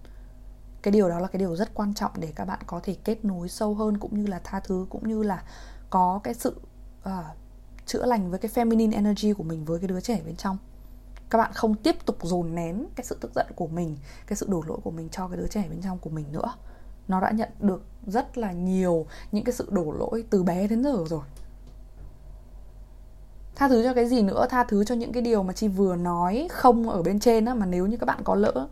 cái 0.82 0.92
điều 0.92 1.08
đó 1.08 1.18
là 1.18 1.28
cái 1.28 1.40
điều 1.40 1.56
rất 1.56 1.74
quan 1.74 1.94
trọng 1.94 2.12
để 2.18 2.32
các 2.34 2.44
bạn 2.44 2.58
có 2.66 2.80
thể 2.82 2.96
kết 3.04 3.24
nối 3.24 3.48
sâu 3.48 3.74
hơn 3.74 3.98
cũng 3.98 4.18
như 4.18 4.26
là 4.26 4.40
tha 4.44 4.60
thứ 4.60 4.86
cũng 4.90 5.08
như 5.08 5.22
là 5.22 5.42
có 5.90 6.20
cái 6.24 6.34
sự 6.34 6.60
uh, 7.08 7.12
chữa 7.86 8.06
lành 8.06 8.30
với 8.30 8.38
cái 8.38 8.50
feminine 8.54 8.92
energy 8.92 9.32
của 9.32 9.42
mình 9.42 9.64
với 9.64 9.78
cái 9.78 9.88
đứa 9.88 10.00
trẻ 10.00 10.20
bên 10.26 10.36
trong. 10.36 10.58
Các 11.30 11.38
bạn 11.38 11.52
không 11.54 11.74
tiếp 11.74 12.06
tục 12.06 12.16
dồn 12.22 12.54
nén 12.54 12.86
cái 12.96 13.04
sự 13.04 13.18
tức 13.20 13.30
giận 13.34 13.46
của 13.54 13.66
mình 13.66 13.96
cái 14.26 14.36
sự 14.36 14.46
đổ 14.48 14.64
lỗi 14.66 14.78
của 14.84 14.90
mình 14.90 15.08
cho 15.08 15.28
cái 15.28 15.36
đứa 15.36 15.46
trẻ 15.46 15.64
bên 15.70 15.82
trong 15.82 15.98
của 15.98 16.10
mình 16.10 16.32
nữa. 16.32 16.54
Nó 17.08 17.20
đã 17.20 17.30
nhận 17.30 17.48
được 17.60 17.82
rất 18.06 18.38
là 18.38 18.52
nhiều 18.52 19.06
những 19.32 19.44
cái 19.44 19.52
sự 19.52 19.68
đổ 19.70 19.92
lỗi 19.92 20.24
từ 20.30 20.42
bé 20.42 20.66
đến 20.66 20.84
giờ 20.84 21.04
rồi. 21.06 21.24
Tha 23.54 23.68
thứ 23.68 23.82
cho 23.84 23.94
cái 23.94 24.06
gì 24.06 24.22
nữa? 24.22 24.46
Tha 24.50 24.64
thứ 24.64 24.84
cho 24.84 24.94
những 24.94 25.12
cái 25.12 25.22
điều 25.22 25.42
mà 25.42 25.52
chi 25.52 25.68
vừa 25.68 25.96
nói 25.96 26.48
không 26.50 26.90
ở 26.90 27.02
bên 27.02 27.20
trên 27.20 27.44
á 27.44 27.54
mà 27.54 27.66
nếu 27.66 27.86
như 27.86 27.96
các 27.96 28.06
bạn 28.06 28.20
có 28.24 28.34
lỡ 28.34 28.68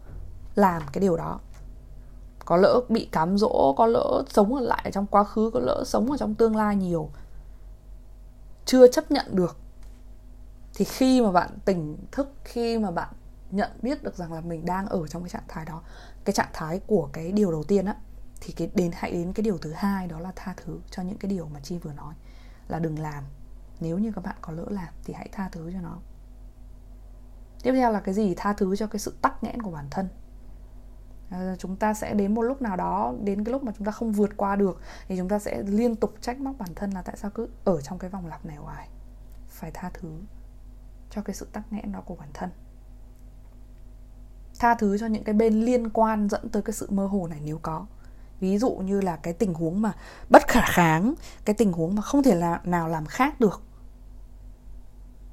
làm 0.54 0.82
cái 0.92 1.00
điều 1.00 1.16
đó 1.16 1.40
có 2.48 2.56
lỡ 2.56 2.80
bị 2.88 3.08
cám 3.12 3.38
dỗ, 3.38 3.74
có 3.76 3.86
lỡ 3.86 4.22
sống 4.28 4.54
ở 4.54 4.60
lại 4.60 4.90
trong 4.92 5.06
quá 5.06 5.24
khứ, 5.24 5.50
có 5.54 5.60
lỡ 5.60 5.82
sống 5.86 6.10
ở 6.10 6.16
trong 6.16 6.34
tương 6.34 6.56
lai 6.56 6.76
nhiều. 6.76 7.10
Chưa 8.64 8.88
chấp 8.88 9.10
nhận 9.10 9.26
được. 9.32 9.56
Thì 10.74 10.84
khi 10.84 11.20
mà 11.22 11.32
bạn 11.32 11.58
tỉnh 11.64 11.96
thức, 12.12 12.32
khi 12.44 12.78
mà 12.78 12.90
bạn 12.90 13.14
nhận 13.50 13.70
biết 13.82 14.02
được 14.02 14.16
rằng 14.16 14.32
là 14.32 14.40
mình 14.40 14.64
đang 14.66 14.86
ở 14.86 15.06
trong 15.06 15.22
cái 15.22 15.30
trạng 15.30 15.42
thái 15.48 15.64
đó, 15.64 15.82
cái 16.24 16.34
trạng 16.34 16.48
thái 16.52 16.80
của 16.86 17.08
cái 17.12 17.32
điều 17.32 17.52
đầu 17.52 17.64
tiên 17.64 17.84
á, 17.84 17.96
thì 18.40 18.52
cái 18.52 18.70
đến, 18.74 18.90
hãy 18.94 19.12
đến 19.12 19.32
cái 19.32 19.42
điều 19.42 19.58
thứ 19.58 19.72
hai, 19.72 20.06
đó 20.06 20.20
là 20.20 20.32
tha 20.36 20.54
thứ 20.56 20.78
cho 20.90 21.02
những 21.02 21.18
cái 21.18 21.30
điều 21.30 21.48
mà 21.48 21.60
chi 21.60 21.78
vừa 21.78 21.92
nói. 21.92 22.14
Là 22.68 22.78
đừng 22.78 22.98
làm. 22.98 23.24
Nếu 23.80 23.98
như 23.98 24.12
các 24.14 24.24
bạn 24.24 24.36
có 24.40 24.52
lỡ 24.52 24.64
làm 24.70 24.94
thì 25.04 25.14
hãy 25.14 25.28
tha 25.32 25.48
thứ 25.52 25.70
cho 25.72 25.80
nó. 25.80 25.98
Tiếp 27.62 27.72
theo 27.72 27.92
là 27.92 28.00
cái 28.00 28.14
gì? 28.14 28.34
Tha 28.36 28.52
thứ 28.52 28.76
cho 28.76 28.86
cái 28.86 29.00
sự 29.00 29.14
tắc 29.22 29.44
nghẽn 29.44 29.62
của 29.62 29.70
bản 29.70 29.86
thân. 29.90 30.08
Ờ, 31.30 31.56
chúng 31.58 31.76
ta 31.76 31.94
sẽ 31.94 32.14
đến 32.14 32.34
một 32.34 32.42
lúc 32.42 32.62
nào 32.62 32.76
đó, 32.76 33.14
đến 33.22 33.44
cái 33.44 33.52
lúc 33.52 33.62
mà 33.62 33.72
chúng 33.78 33.84
ta 33.84 33.92
không 33.92 34.12
vượt 34.12 34.36
qua 34.36 34.56
được, 34.56 34.80
thì 35.08 35.16
chúng 35.16 35.28
ta 35.28 35.38
sẽ 35.38 35.62
liên 35.62 35.96
tục 35.96 36.14
trách 36.20 36.40
móc 36.40 36.58
bản 36.58 36.74
thân 36.74 36.90
là 36.90 37.02
tại 37.02 37.16
sao 37.16 37.30
cứ 37.30 37.48
ở 37.64 37.80
trong 37.80 37.98
cái 37.98 38.10
vòng 38.10 38.26
lặp 38.26 38.46
này 38.46 38.56
hoài. 38.56 38.88
Phải 39.48 39.70
tha 39.74 39.90
thứ 39.94 40.08
cho 41.10 41.22
cái 41.22 41.34
sự 41.34 41.46
tắc 41.52 41.72
nghẽn 41.72 41.92
đó 41.92 42.00
của 42.00 42.14
bản 42.14 42.28
thân. 42.34 42.50
Tha 44.58 44.74
thứ 44.74 44.98
cho 44.98 45.06
những 45.06 45.24
cái 45.24 45.34
bên 45.34 45.64
liên 45.64 45.90
quan 45.90 46.28
dẫn 46.28 46.48
tới 46.48 46.62
cái 46.62 46.72
sự 46.72 46.86
mơ 46.90 47.06
hồ 47.06 47.26
này 47.26 47.40
nếu 47.44 47.58
có. 47.62 47.86
Ví 48.40 48.58
dụ 48.58 48.70
như 48.70 49.00
là 49.00 49.16
cái 49.16 49.32
tình 49.34 49.54
huống 49.54 49.82
mà 49.82 49.92
bất 50.28 50.48
khả 50.48 50.62
kháng, 50.66 51.14
cái 51.44 51.54
tình 51.54 51.72
huống 51.72 51.94
mà 51.94 52.02
không 52.02 52.22
thể 52.22 52.34
là 52.34 52.60
nào 52.64 52.88
làm 52.88 53.06
khác 53.06 53.40
được. 53.40 53.62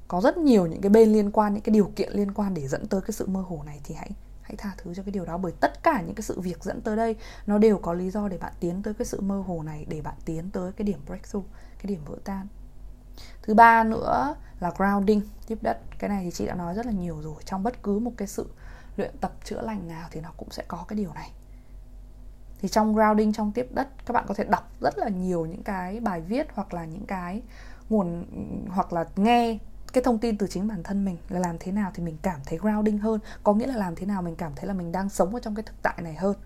Có 0.08 0.20
rất 0.20 0.36
nhiều 0.36 0.66
những 0.66 0.80
cái 0.80 0.90
bên 0.90 1.12
liên 1.12 1.30
quan, 1.30 1.54
những 1.54 1.62
cái 1.62 1.72
điều 1.72 1.92
kiện 1.96 2.12
liên 2.12 2.34
quan 2.34 2.54
để 2.54 2.68
dẫn 2.68 2.86
tới 2.86 3.00
cái 3.00 3.12
sự 3.12 3.26
mơ 3.26 3.40
hồ 3.40 3.62
này 3.66 3.80
thì 3.84 3.94
hãy 3.94 4.10
hãy 4.46 4.56
tha 4.56 4.72
thứ 4.78 4.94
cho 4.94 5.02
cái 5.02 5.12
điều 5.12 5.24
đó 5.24 5.38
bởi 5.38 5.52
tất 5.60 5.82
cả 5.82 6.02
những 6.06 6.14
cái 6.14 6.22
sự 6.22 6.40
việc 6.40 6.64
dẫn 6.64 6.80
tới 6.80 6.96
đây, 6.96 7.16
nó 7.46 7.58
đều 7.58 7.78
có 7.78 7.92
lý 7.92 8.10
do 8.10 8.28
để 8.28 8.38
bạn 8.38 8.52
tiến 8.60 8.82
tới 8.82 8.94
cái 8.94 9.06
sự 9.06 9.20
mơ 9.20 9.42
hồ 9.46 9.62
này, 9.62 9.86
để 9.88 10.00
bạn 10.00 10.14
tiến 10.24 10.50
tới 10.50 10.72
cái 10.72 10.84
điểm 10.84 11.00
breakthrough, 11.06 11.46
cái 11.78 11.86
điểm 11.86 12.00
vỡ 12.04 12.16
tan. 12.24 12.46
Thứ 13.42 13.54
ba 13.54 13.84
nữa 13.84 14.34
là 14.60 14.72
grounding. 14.76 15.20
Tiếp 15.46 15.58
đất, 15.62 15.78
cái 15.98 16.10
này 16.10 16.24
thì 16.24 16.30
chị 16.30 16.46
đã 16.46 16.54
nói 16.54 16.74
rất 16.74 16.86
là 16.86 16.92
nhiều 16.92 17.20
rồi. 17.22 17.42
Trong 17.44 17.62
bất 17.62 17.82
cứ 17.82 17.98
một 17.98 18.12
cái 18.16 18.28
sự 18.28 18.46
luyện 18.96 19.14
tập 19.20 19.32
chữa 19.44 19.62
lành 19.62 19.88
nào 19.88 20.08
thì 20.10 20.20
nó 20.20 20.30
cũng 20.36 20.50
sẽ 20.50 20.64
có 20.68 20.84
cái 20.88 20.96
điều 20.96 21.12
này. 21.12 21.30
Thì 22.58 22.68
trong 22.68 22.94
grounding, 22.94 23.32
trong 23.32 23.52
tiếp 23.52 23.68
đất, 23.70 23.88
các 24.06 24.12
bạn 24.14 24.24
có 24.28 24.34
thể 24.34 24.44
đọc 24.44 24.72
rất 24.80 24.98
là 24.98 25.08
nhiều 25.08 25.46
những 25.46 25.62
cái 25.62 26.00
bài 26.00 26.20
viết 26.20 26.46
hoặc 26.54 26.74
là 26.74 26.84
những 26.84 27.06
cái 27.06 27.42
nguồn, 27.88 28.26
hoặc 28.68 28.92
là 28.92 29.04
nghe 29.16 29.58
cái 29.96 30.02
thông 30.02 30.18
tin 30.18 30.38
từ 30.38 30.46
chính 30.50 30.68
bản 30.68 30.82
thân 30.82 31.04
mình 31.04 31.16
là 31.28 31.40
làm 31.40 31.56
thế 31.60 31.72
nào 31.72 31.90
thì 31.94 32.02
mình 32.02 32.16
cảm 32.22 32.40
thấy 32.46 32.58
grounding 32.58 32.98
hơn. 32.98 33.20
Có 33.42 33.54
nghĩa 33.54 33.66
là 33.66 33.76
làm 33.76 33.94
thế 33.96 34.06
nào 34.06 34.22
mình 34.22 34.36
cảm 34.36 34.52
thấy 34.56 34.66
là 34.66 34.74
mình 34.74 34.92
đang 34.92 35.08
sống 35.08 35.34
ở 35.34 35.40
trong 35.40 35.54
cái 35.54 35.62
thực 35.62 35.82
tại 35.82 35.94
này 36.02 36.14
hơn. 36.14 36.36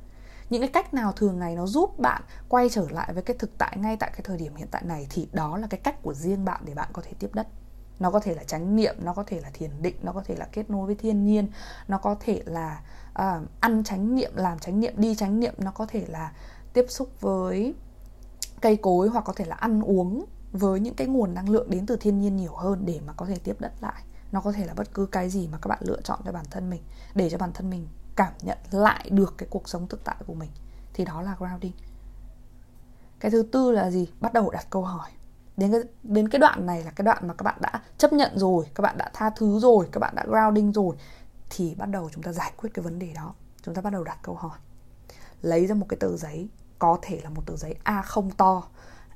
Những 0.50 0.60
cái 0.60 0.70
cách 0.70 0.94
nào 0.94 1.12
thường 1.12 1.38
ngày 1.38 1.54
nó 1.54 1.66
giúp 1.66 1.98
bạn 1.98 2.22
quay 2.48 2.68
trở 2.68 2.86
lại 2.90 3.12
với 3.12 3.22
cái 3.22 3.36
thực 3.38 3.58
tại 3.58 3.76
ngay 3.80 3.96
tại 3.96 4.10
cái 4.12 4.20
thời 4.24 4.38
điểm 4.38 4.54
hiện 4.54 4.68
tại 4.70 4.82
này 4.84 5.06
thì 5.10 5.28
đó 5.32 5.58
là 5.58 5.66
cái 5.66 5.80
cách 5.84 6.02
của 6.02 6.14
riêng 6.14 6.44
bạn 6.44 6.60
để 6.64 6.74
bạn 6.74 6.88
có 6.92 7.02
thể 7.02 7.12
tiếp 7.18 7.30
đất. 7.34 7.46
Nó 8.00 8.10
có 8.10 8.20
thể 8.20 8.34
là 8.34 8.44
chánh 8.44 8.76
niệm 8.76 8.94
nó 9.02 9.12
có 9.12 9.24
thể 9.26 9.40
là 9.40 9.50
thiền 9.52 9.70
định 9.82 9.96
nó 10.02 10.12
có 10.12 10.22
thể 10.26 10.34
là 10.34 10.48
kết 10.52 10.70
nối 10.70 10.86
với 10.86 10.94
thiên 10.94 11.24
nhiên 11.24 11.48
nó 11.88 11.98
có 11.98 12.16
thể 12.20 12.42
là 12.46 12.82
uh, 13.10 13.48
ăn 13.60 13.84
chánh 13.84 14.14
niệm 14.14 14.32
làm 14.34 14.58
chánh 14.58 14.80
niệm 14.80 14.94
đi 14.96 15.14
chánh 15.14 15.40
niệm 15.40 15.54
nó 15.58 15.70
có 15.70 15.86
thể 15.86 16.04
là 16.08 16.32
tiếp 16.72 16.86
xúc 16.88 17.20
với 17.20 17.74
cây 18.60 18.76
cối 18.76 19.08
hoặc 19.08 19.24
có 19.24 19.32
thể 19.32 19.44
là 19.44 19.56
ăn 19.56 19.82
uống 19.82 20.24
với 20.52 20.80
những 20.80 20.94
cái 20.94 21.06
nguồn 21.06 21.34
năng 21.34 21.48
lượng 21.48 21.70
đến 21.70 21.86
từ 21.86 21.96
thiên 21.96 22.18
nhiên 22.18 22.36
nhiều 22.36 22.54
hơn 22.54 22.86
để 22.86 23.00
mà 23.06 23.12
có 23.12 23.26
thể 23.26 23.36
tiếp 23.44 23.56
đất 23.60 23.72
lại. 23.80 24.02
Nó 24.32 24.40
có 24.40 24.52
thể 24.52 24.66
là 24.66 24.74
bất 24.74 24.94
cứ 24.94 25.06
cái 25.06 25.30
gì 25.30 25.48
mà 25.48 25.58
các 25.62 25.68
bạn 25.68 25.78
lựa 25.82 26.00
chọn 26.00 26.20
cho 26.24 26.32
bản 26.32 26.44
thân 26.50 26.70
mình, 26.70 26.82
để 27.14 27.30
cho 27.30 27.38
bản 27.38 27.52
thân 27.52 27.70
mình 27.70 27.88
cảm 28.16 28.32
nhận 28.42 28.58
lại 28.70 29.10
được 29.10 29.34
cái 29.38 29.48
cuộc 29.50 29.68
sống 29.68 29.88
thực 29.88 30.04
tại 30.04 30.16
của 30.26 30.34
mình. 30.34 30.50
Thì 30.94 31.04
đó 31.04 31.22
là 31.22 31.36
grounding. 31.38 31.72
Cái 33.20 33.30
thứ 33.30 33.42
tư 33.52 33.70
là 33.70 33.90
gì? 33.90 34.08
Bắt 34.20 34.32
đầu 34.32 34.50
đặt 34.50 34.66
câu 34.70 34.84
hỏi. 34.84 35.10
Đến 35.56 35.72
cái 35.72 35.80
đến 36.02 36.28
cái 36.28 36.38
đoạn 36.38 36.66
này 36.66 36.84
là 36.84 36.90
cái 36.90 37.04
đoạn 37.04 37.28
mà 37.28 37.34
các 37.34 37.42
bạn 37.42 37.58
đã 37.60 37.82
chấp 37.98 38.12
nhận 38.12 38.38
rồi, 38.38 38.66
các 38.74 38.82
bạn 38.82 38.98
đã 38.98 39.10
tha 39.14 39.30
thứ 39.30 39.58
rồi, 39.58 39.88
các 39.92 39.98
bạn 39.98 40.14
đã 40.14 40.24
grounding 40.28 40.72
rồi, 40.72 40.96
thì 41.50 41.74
bắt 41.74 41.86
đầu 41.86 42.10
chúng 42.12 42.22
ta 42.22 42.32
giải 42.32 42.52
quyết 42.56 42.70
cái 42.74 42.82
vấn 42.82 42.98
đề 42.98 43.12
đó. 43.14 43.34
Chúng 43.62 43.74
ta 43.74 43.82
bắt 43.82 43.90
đầu 43.90 44.04
đặt 44.04 44.18
câu 44.22 44.34
hỏi. 44.34 44.58
Lấy 45.42 45.66
ra 45.66 45.74
một 45.74 45.86
cái 45.88 45.96
tờ 46.00 46.16
giấy, 46.16 46.48
có 46.78 46.98
thể 47.02 47.20
là 47.24 47.30
một 47.30 47.46
tờ 47.46 47.56
giấy 47.56 47.74
a 47.82 48.02
không 48.02 48.30
to 48.30 48.62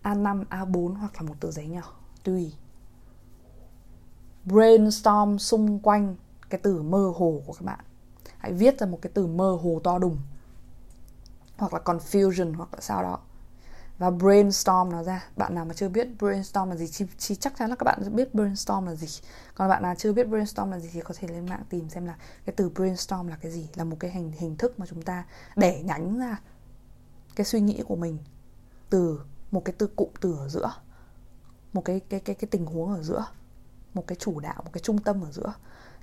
A5, 0.04 0.44
A4 0.50 0.94
hoặc 0.94 1.12
là 1.16 1.22
một 1.28 1.34
tờ 1.40 1.50
giấy 1.50 1.66
nhỏ 1.66 1.92
tùy. 2.24 2.52
Brainstorm 4.44 5.38
xung 5.38 5.78
quanh 5.78 6.16
cái 6.50 6.60
từ 6.62 6.82
mơ 6.82 7.12
hồ 7.16 7.42
của 7.46 7.52
các 7.52 7.62
bạn. 7.64 7.78
Hãy 8.38 8.52
viết 8.52 8.78
ra 8.78 8.86
một 8.86 8.98
cái 9.02 9.10
từ 9.14 9.26
mơ 9.26 9.58
hồ 9.62 9.80
to 9.84 9.98
đùng. 9.98 10.18
Hoặc 11.56 11.74
là 11.74 11.80
confusion 11.84 12.54
hoặc 12.56 12.74
là 12.74 12.80
sao 12.80 13.02
đó. 13.02 13.18
Và 13.98 14.10
brainstorm 14.10 14.90
nó 14.90 15.02
ra. 15.02 15.24
Bạn 15.36 15.54
nào 15.54 15.64
mà 15.64 15.74
chưa 15.74 15.88
biết 15.88 16.08
brainstorm 16.18 16.70
là 16.70 16.76
gì 16.76 16.86
thì, 16.98 17.06
thì 17.28 17.34
chắc 17.34 17.56
chắn 17.58 17.70
là 17.70 17.76
các 17.76 17.84
bạn 17.84 18.16
biết 18.16 18.34
brainstorm 18.34 18.86
là 18.86 18.94
gì. 18.94 19.22
Còn 19.54 19.68
bạn 19.68 19.82
nào 19.82 19.94
chưa 19.98 20.12
biết 20.12 20.28
brainstorm 20.28 20.70
là 20.70 20.78
gì 20.78 20.88
thì 20.92 21.00
có 21.00 21.14
thể 21.18 21.28
lên 21.28 21.46
mạng 21.46 21.62
tìm 21.68 21.88
xem 21.88 22.06
là 22.06 22.16
cái 22.44 22.54
từ 22.56 22.68
brainstorm 22.68 23.26
là 23.26 23.36
cái 23.36 23.52
gì. 23.52 23.68
Là 23.74 23.84
một 23.84 23.96
cái 24.00 24.10
hình 24.10 24.32
hình 24.38 24.56
thức 24.56 24.78
mà 24.78 24.86
chúng 24.86 25.02
ta 25.02 25.24
đẻ 25.56 25.82
nhánh 25.82 26.18
ra 26.18 26.40
cái 27.36 27.44
suy 27.44 27.60
nghĩ 27.60 27.82
của 27.86 27.96
mình 27.96 28.18
từ 28.90 29.20
một 29.54 29.64
cái 29.64 29.74
từ 29.78 29.86
cụm 29.86 30.08
từ 30.20 30.36
ở 30.36 30.48
giữa, 30.48 30.74
một 31.72 31.84
cái 31.84 32.00
cái 32.00 32.20
cái 32.20 32.36
cái 32.36 32.48
tình 32.50 32.66
huống 32.66 32.94
ở 32.94 33.02
giữa, 33.02 33.26
một 33.94 34.06
cái 34.06 34.16
chủ 34.16 34.40
đạo, 34.40 34.62
một 34.64 34.70
cái 34.72 34.80
trung 34.80 34.98
tâm 34.98 35.22
ở 35.22 35.32
giữa. 35.32 35.54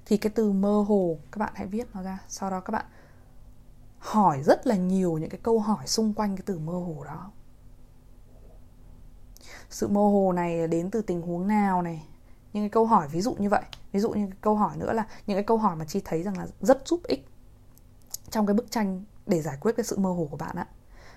Thì 0.06 0.18
cái 0.18 0.32
từ 0.36 0.52
mơ 0.52 0.86
hồ 0.88 1.18
các 1.32 1.40
bạn 1.40 1.54
hãy 1.56 1.68
viết 1.68 1.88
nó 1.94 2.04
ra. 2.04 2.20
Sau 2.28 2.52
đó 2.52 2.60
các 2.60 2.72
bạn 2.72 2.86
hỏi 3.98 4.44
rất 4.44 4.68
là 4.68 4.76
nhiều 4.76 5.18
những 5.18 5.30
cái 5.30 5.40
câu 5.44 5.60
hỏi 5.60 5.88
xung 5.88 6.14
quanh 6.14 6.36
cái 6.36 6.44
từ 6.46 6.60
mơ 6.60 6.74
hồ 6.74 7.04
đó. 7.06 7.32
Sự 9.70 9.88
mơ 9.88 10.02
hồ 10.02 10.34
này 10.34 10.68
đến 10.68 10.92
từ 10.92 11.02
tình 11.02 11.22
huống 11.22 11.48
nào 11.48 11.82
này? 11.82 12.08
Những 12.54 12.64
cái 12.64 12.70
câu 12.70 12.86
hỏi, 12.86 13.08
ví 13.08 13.22
dụ 13.22 13.34
như 13.34 13.50
vậy. 13.50 13.64
Ví 13.92 14.00
dụ 14.00 14.10
như 14.10 14.28
cái 14.28 14.38
câu 14.42 14.56
hỏi 14.56 14.78
nữa 14.78 14.94
là 14.94 15.08
những 15.28 15.36
cái 15.38 15.44
câu 15.44 15.58
hỏi 15.58 15.76
mà 15.76 15.86
chi 15.86 16.02
thấy 16.06 16.24
rằng 16.24 16.38
là 16.38 16.48
rất 16.62 16.88
giúp 16.88 17.02
ích 17.04 17.28
trong 18.30 18.46
cái 18.46 18.54
bức 18.54 18.72
tranh 18.72 19.04
để 19.26 19.42
giải 19.42 19.58
quyết 19.62 19.76
cái 19.78 19.84
sự 19.84 19.98
mơ 19.98 20.10
hồ 20.10 20.28
của 20.32 20.38
bạn 20.38 20.56
ạ 20.56 20.68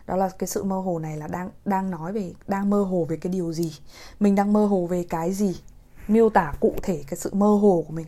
đó 0.06 0.16
là 0.16 0.28
cái 0.28 0.46
sự 0.46 0.62
mơ 0.62 0.80
hồ 0.80 0.98
này 0.98 1.16
là 1.16 1.26
đang 1.26 1.50
đang 1.64 1.90
nói 1.90 2.12
về, 2.12 2.32
đang 2.46 2.70
mơ 2.70 2.82
hồ 2.82 3.06
về 3.08 3.16
cái 3.16 3.32
điều 3.32 3.52
gì? 3.52 3.78
Mình 4.20 4.34
đang 4.34 4.52
mơ 4.52 4.66
hồ 4.66 4.86
về 4.86 5.06
cái 5.08 5.32
gì? 5.32 5.60
Miêu 6.08 6.30
tả 6.30 6.52
cụ 6.60 6.74
thể 6.82 7.04
cái 7.06 7.16
sự 7.16 7.34
mơ 7.34 7.46
hồ 7.46 7.84
của 7.86 7.92
mình. 7.92 8.06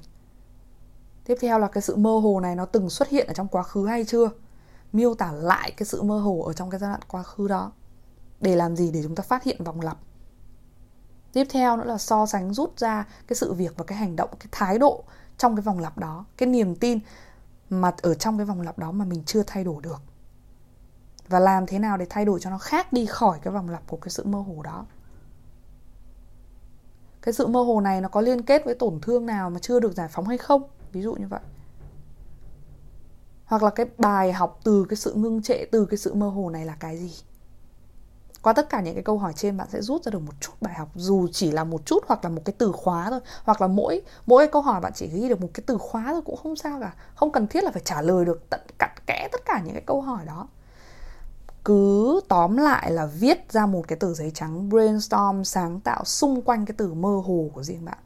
Tiếp 1.25 1.39
theo 1.41 1.59
là 1.59 1.69
cái 1.69 1.83
sự 1.83 1.97
mơ 1.97 2.19
hồ 2.19 2.41
này 2.41 2.57
nó 2.57 2.65
từng 2.65 2.91
xuất 2.91 3.09
hiện 3.09 3.27
ở 3.27 3.35
trong 3.35 3.49
quá 3.49 3.63
khứ 3.63 3.87
hay 3.87 4.05
chưa? 4.05 4.31
Miêu 4.93 5.15
tả 5.15 5.33
lại 5.33 5.71
cái 5.77 5.87
sự 5.87 6.03
mơ 6.03 6.19
hồ 6.19 6.43
ở 6.47 6.53
trong 6.53 6.71
cái 6.71 6.81
giai 6.81 6.91
đoạn 6.91 7.01
quá 7.09 7.23
khứ 7.23 7.49
đó. 7.49 7.73
Để 8.41 8.57
làm 8.57 8.77
gì? 8.77 8.91
Để 8.91 9.03
chúng 9.03 9.15
ta 9.15 9.23
phát 9.23 9.43
hiện 9.43 9.65
vòng 9.65 9.81
lặp. 9.81 9.99
Tiếp 11.33 11.47
theo 11.51 11.77
nữa 11.77 11.85
là 11.85 11.99
so 11.99 12.27
sánh 12.27 12.55
rút 12.55 12.79
ra 12.79 13.07
cái 13.27 13.37
sự 13.37 13.53
việc 13.53 13.75
và 13.77 13.85
cái 13.85 13.99
hành 13.99 14.17
động, 14.17 14.31
cái 14.41 14.49
thái 14.53 14.79
độ 14.79 15.05
trong 15.39 15.57
cái 15.57 15.63
vòng 15.63 15.79
lặp 15.79 15.99
đó, 15.99 16.25
cái 16.37 16.49
niềm 16.49 16.75
tin 16.75 16.99
mà 17.71 17.93
ở 18.03 18.15
trong 18.15 18.39
cái 18.39 18.47
vòng 18.47 18.61
lặp 18.61 18.79
đó 18.79 18.93
mà 18.93 19.05
mình 19.05 19.23
chưa 19.27 19.43
thay 19.47 19.65
đổi 19.65 19.83
được 19.83 20.03
và 21.29 21.39
làm 21.39 21.67
thế 21.67 21.79
nào 21.79 21.97
để 21.97 22.07
thay 22.11 22.25
đổi 22.25 22.41
cho 22.41 22.51
nó 22.51 22.59
khác 22.59 22.93
đi 22.93 23.07
khỏi 23.07 23.39
cái 23.43 23.53
vòng 23.53 23.69
lặp 23.69 23.83
của 23.89 23.97
cái 23.97 24.11
sự 24.11 24.25
mơ 24.25 24.39
hồ 24.39 24.63
đó? 24.63 24.87
Cái 27.23 27.33
sự 27.33 27.47
mơ 27.47 27.61
hồ 27.61 27.81
này 27.81 28.01
nó 28.01 28.09
có 28.09 28.21
liên 28.21 28.43
kết 28.43 28.65
với 28.65 28.75
tổn 28.75 29.01
thương 29.03 29.27
nào 29.27 29.51
mà 29.51 29.59
chưa 29.59 29.81
được 29.81 29.93
giải 29.95 30.09
phóng 30.09 30.27
hay 30.27 30.39
không? 30.39 30.63
Ví 30.93 31.03
dụ 31.03 31.15
như 31.15 31.27
vậy. 31.29 31.41
Hoặc 33.45 33.63
là 33.63 33.71
cái 33.71 33.87
bài 33.99 34.33
học 34.33 34.61
từ 34.65 34.87
cái 34.89 34.97
sự 34.97 35.15
ngưng 35.15 35.43
trệ, 35.43 35.65
từ 35.73 35.87
cái 35.87 35.99
sự 35.99 36.15
mơ 36.15 36.29
hồ 36.29 36.51
này 36.51 36.65
là 36.65 36.77
cái 36.81 36.97
gì? 36.97 37.13
Qua 38.43 38.53
tất 38.53 38.69
cả 38.69 38.81
những 38.81 38.95
cái 38.95 39.03
câu 39.03 39.19
hỏi 39.19 39.33
trên, 39.37 39.57
bạn 39.57 39.69
sẽ 39.71 39.81
rút 39.81 40.03
ra 40.03 40.11
được 40.11 40.19
một 40.19 40.33
chút 40.41 40.53
bài 40.61 40.75
học, 40.75 40.89
dù 40.95 41.29
chỉ 41.33 41.51
là 41.51 41.65
một 41.65 41.87
chút 41.87 42.05
hoặc 42.07 42.25
là 42.25 42.31
một 42.31 42.43
cái 42.45 42.55
từ 42.59 42.73
khóa 42.73 43.11
thôi. 43.11 43.21
Hoặc 43.45 43.61
là 43.61 43.67
mỗi 43.67 44.03
mỗi 44.27 44.47
cái 44.47 44.53
câu 44.53 44.63
hỏi 44.63 44.81
bạn 44.81 44.93
chỉ 44.95 45.09
ghi 45.09 45.29
được 45.29 45.41
một 45.41 45.49
cái 45.55 45.65
từ 45.67 45.79
khóa 45.79 46.05
thôi 46.11 46.23
cũng 46.25 46.37
không 46.37 46.57
sao 46.57 46.81
cả. 46.81 46.95
Không 47.15 47.33
cần 47.33 47.47
thiết 47.47 47.65
là 47.65 47.71
phải 47.71 47.83
trả 47.85 48.03
lời 48.03 48.25
được 48.25 48.51
tận, 48.51 48.61
cặn 48.79 48.91
kẽ 49.07 49.29
tất 49.33 49.41
cả 49.45 49.63
những 49.65 49.73
cái 49.73 49.83
câu 49.87 50.01
hỏi 50.01 50.25
đó 50.27 50.49
cứ 51.67 52.21
tóm 52.29 52.57
lại 52.57 52.93
là 52.93 53.07
viết 53.07 53.53
ra 53.53 53.67
một 53.67 53.89
cái 53.89 53.99
tờ 53.99 54.15
giấy 54.15 54.31
trắng 54.31 54.69
brainstorm 54.69 55.43
sáng 55.43 55.81
tạo 55.81 56.05
xung 56.05 56.43
quanh 56.43 56.67
cái 56.67 56.75
từ 56.79 56.95
mơ 56.95 57.23
hồ 57.25 57.51
của 57.55 57.63
riêng 57.63 57.85
bạn. 57.85 57.99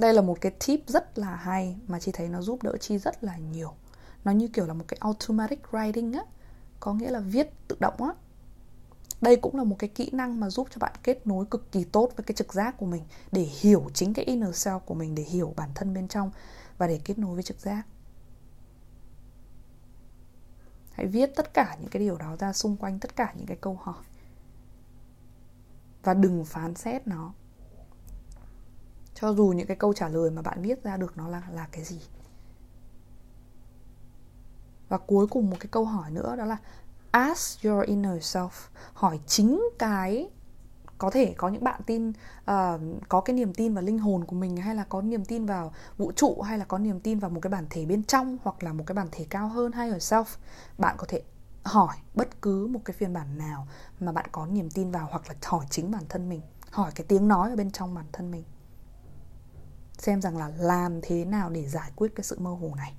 Đây 0.00 0.14
là 0.14 0.22
một 0.22 0.40
cái 0.40 0.52
tip 0.66 0.80
rất 0.86 1.18
là 1.18 1.36
hay 1.36 1.76
mà 1.86 2.00
chị 2.00 2.12
thấy 2.12 2.28
nó 2.28 2.42
giúp 2.42 2.62
đỡ 2.62 2.76
chi 2.80 2.98
rất 2.98 3.24
là 3.24 3.36
nhiều. 3.36 3.72
Nó 4.24 4.32
như 4.32 4.48
kiểu 4.48 4.66
là 4.66 4.74
một 4.74 4.84
cái 4.88 4.98
automatic 5.00 5.62
writing 5.70 6.18
á, 6.18 6.24
có 6.80 6.94
nghĩa 6.94 7.10
là 7.10 7.20
viết 7.20 7.50
tự 7.68 7.76
động 7.80 8.02
á. 8.02 8.12
Đây 9.20 9.36
cũng 9.36 9.56
là 9.56 9.64
một 9.64 9.76
cái 9.78 9.88
kỹ 9.88 10.10
năng 10.12 10.40
mà 10.40 10.50
giúp 10.50 10.68
cho 10.70 10.78
bạn 10.80 10.92
kết 11.02 11.26
nối 11.26 11.46
cực 11.46 11.72
kỳ 11.72 11.84
tốt 11.84 12.12
với 12.16 12.24
cái 12.24 12.34
trực 12.34 12.54
giác 12.54 12.78
của 12.78 12.86
mình 12.86 13.02
để 13.32 13.42
hiểu 13.42 13.90
chính 13.94 14.14
cái 14.14 14.24
inner 14.24 14.68
self 14.68 14.80
của 14.80 14.94
mình, 14.94 15.14
để 15.14 15.22
hiểu 15.22 15.54
bản 15.56 15.70
thân 15.74 15.94
bên 15.94 16.08
trong 16.08 16.30
và 16.78 16.86
để 16.86 17.00
kết 17.04 17.18
nối 17.18 17.34
với 17.34 17.42
trực 17.42 17.60
giác 17.60 17.82
hãy 20.92 21.06
viết 21.06 21.30
tất 21.36 21.54
cả 21.54 21.76
những 21.80 21.90
cái 21.90 22.00
điều 22.00 22.16
đó 22.16 22.36
ra 22.38 22.52
xung 22.52 22.76
quanh 22.76 22.98
tất 22.98 23.16
cả 23.16 23.32
những 23.36 23.46
cái 23.46 23.56
câu 23.60 23.78
hỏi. 23.82 24.04
Và 26.02 26.14
đừng 26.14 26.44
phán 26.44 26.74
xét 26.74 27.06
nó. 27.06 27.32
Cho 29.14 29.32
dù 29.34 29.52
những 29.56 29.66
cái 29.66 29.76
câu 29.76 29.92
trả 29.92 30.08
lời 30.08 30.30
mà 30.30 30.42
bạn 30.42 30.62
viết 30.62 30.82
ra 30.82 30.96
được 30.96 31.16
nó 31.16 31.28
là 31.28 31.42
là 31.52 31.68
cái 31.72 31.84
gì. 31.84 32.00
Và 34.88 34.98
cuối 34.98 35.26
cùng 35.26 35.50
một 35.50 35.56
cái 35.60 35.68
câu 35.70 35.84
hỏi 35.84 36.10
nữa 36.10 36.36
đó 36.36 36.44
là, 36.44 36.56
ask 37.10 37.64
your 37.64 37.86
inner 37.86 38.36
self. 38.36 38.50
Hỏi 38.92 39.20
chính 39.26 39.62
cái 39.78 40.30
có 41.00 41.10
thể 41.10 41.34
có 41.36 41.48
những 41.48 41.64
bạn 41.64 41.80
tin 41.86 42.08
uh, 42.08 42.80
có 43.08 43.20
cái 43.20 43.36
niềm 43.36 43.54
tin 43.54 43.74
vào 43.74 43.84
linh 43.84 43.98
hồn 43.98 44.24
của 44.24 44.36
mình 44.36 44.56
hay 44.56 44.74
là 44.74 44.84
có 44.88 45.02
niềm 45.02 45.24
tin 45.24 45.46
vào 45.46 45.72
vũ 45.96 46.12
trụ 46.12 46.42
hay 46.42 46.58
là 46.58 46.64
có 46.64 46.78
niềm 46.78 47.00
tin 47.00 47.18
vào 47.18 47.30
một 47.30 47.40
cái 47.40 47.50
bản 47.50 47.66
thể 47.70 47.86
bên 47.86 48.04
trong 48.04 48.38
hoặc 48.42 48.62
là 48.62 48.72
một 48.72 48.84
cái 48.86 48.94
bản 48.94 49.08
thể 49.12 49.26
cao 49.30 49.48
hơn 49.48 49.72
hay 49.72 49.90
ở 49.90 49.98
self 49.98 50.24
bạn 50.78 50.94
có 50.98 51.06
thể 51.08 51.22
hỏi 51.62 51.96
bất 52.14 52.42
cứ 52.42 52.66
một 52.66 52.80
cái 52.84 52.94
phiên 52.94 53.12
bản 53.12 53.38
nào 53.38 53.66
mà 54.00 54.12
bạn 54.12 54.26
có 54.32 54.46
niềm 54.46 54.70
tin 54.70 54.90
vào 54.90 55.08
hoặc 55.10 55.28
là 55.28 55.34
hỏi 55.44 55.66
chính 55.70 55.90
bản 55.90 56.02
thân 56.08 56.28
mình 56.28 56.40
hỏi 56.70 56.92
cái 56.94 57.04
tiếng 57.08 57.28
nói 57.28 57.50
ở 57.50 57.56
bên 57.56 57.70
trong 57.70 57.94
bản 57.94 58.06
thân 58.12 58.30
mình. 58.30 58.44
Xem 59.98 60.22
rằng 60.22 60.36
là 60.36 60.50
làm 60.58 61.00
thế 61.02 61.24
nào 61.24 61.50
để 61.50 61.68
giải 61.68 61.90
quyết 61.96 62.12
cái 62.14 62.24
sự 62.24 62.38
mơ 62.38 62.50
hồ 62.50 62.72
này. 62.76 62.94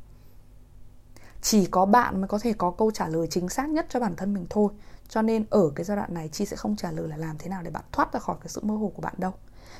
Chỉ 1.41 1.65
có 1.65 1.85
bạn 1.85 2.21
mới 2.21 2.27
có 2.27 2.39
thể 2.39 2.53
có 2.53 2.71
câu 2.71 2.91
trả 2.91 3.07
lời 3.07 3.27
chính 3.29 3.49
xác 3.49 3.69
nhất 3.69 3.85
cho 3.89 3.99
bản 3.99 4.15
thân 4.15 4.33
mình 4.33 4.45
thôi 4.49 4.73
cho 5.11 5.21
nên 5.21 5.45
ở 5.49 5.71
cái 5.75 5.83
giai 5.83 5.97
đoạn 5.97 6.13
này, 6.13 6.27
chi 6.27 6.45
sẽ 6.45 6.57
không 6.57 6.75
trả 6.75 6.91
lời 6.91 7.07
là 7.07 7.17
làm 7.17 7.37
thế 7.37 7.49
nào 7.49 7.61
để 7.63 7.71
bạn 7.71 7.83
thoát 7.91 8.13
ra 8.13 8.19
khỏi 8.19 8.37
cái 8.39 8.47
sự 8.47 8.61
mơ 8.63 8.75
hồ 8.75 8.91
của 8.95 9.01
bạn 9.01 9.13
đâu. 9.17 9.31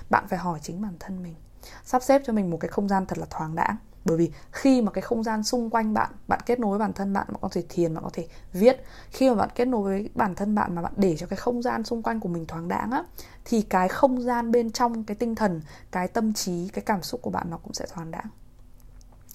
Bạn 0.09 0.27
phải 0.29 0.39
hỏi 0.39 0.59
chính 0.61 0.81
bản 0.81 0.93
thân 0.99 1.23
mình. 1.23 1.35
Sắp 1.83 2.03
xếp 2.03 2.21
cho 2.25 2.33
mình 2.33 2.49
một 2.49 2.57
cái 2.57 2.69
không 2.69 2.87
gian 2.87 3.05
thật 3.05 3.17
là 3.17 3.25
thoáng 3.29 3.55
đãng. 3.55 3.75
Bởi 4.05 4.17
vì 4.17 4.31
khi 4.51 4.81
mà 4.81 4.91
cái 4.91 5.01
không 5.01 5.23
gian 5.23 5.43
xung 5.43 5.69
quanh 5.69 5.93
bạn 5.93 6.11
bạn 6.27 6.39
kết 6.45 6.59
nối 6.59 6.69
với 6.69 6.79
bản 6.79 6.93
thân 6.93 7.13
bạn 7.13 7.27
bạn 7.27 7.37
có 7.41 7.49
thể 7.51 7.63
thiền, 7.69 7.93
bạn 7.93 8.03
có 8.03 8.09
thể 8.13 8.27
viết. 8.53 8.83
Khi 9.09 9.29
mà 9.29 9.35
bạn 9.35 9.49
kết 9.55 9.65
nối 9.65 9.83
với 9.83 10.09
bản 10.15 10.35
thân 10.35 10.55
bạn 10.55 10.75
mà 10.75 10.81
bạn 10.81 10.93
để 10.95 11.17
cho 11.17 11.27
cái 11.27 11.37
không 11.37 11.61
gian 11.61 11.83
xung 11.83 12.03
quanh 12.03 12.19
của 12.19 12.29
mình 12.29 12.45
thoáng 12.45 12.67
đãng 12.67 12.91
á, 12.91 13.03
thì 13.45 13.61
cái 13.61 13.87
không 13.87 14.21
gian 14.21 14.51
bên 14.51 14.71
trong, 14.71 15.03
cái 15.03 15.15
tinh 15.15 15.35
thần, 15.35 15.61
cái 15.91 16.07
tâm 16.07 16.33
trí, 16.33 16.69
cái 16.73 16.83
cảm 16.85 17.03
xúc 17.03 17.21
của 17.21 17.29
bạn 17.29 17.49
nó 17.49 17.57
cũng 17.57 17.73
sẽ 17.73 17.85
thoáng 17.93 18.11
đãng. 18.11 18.27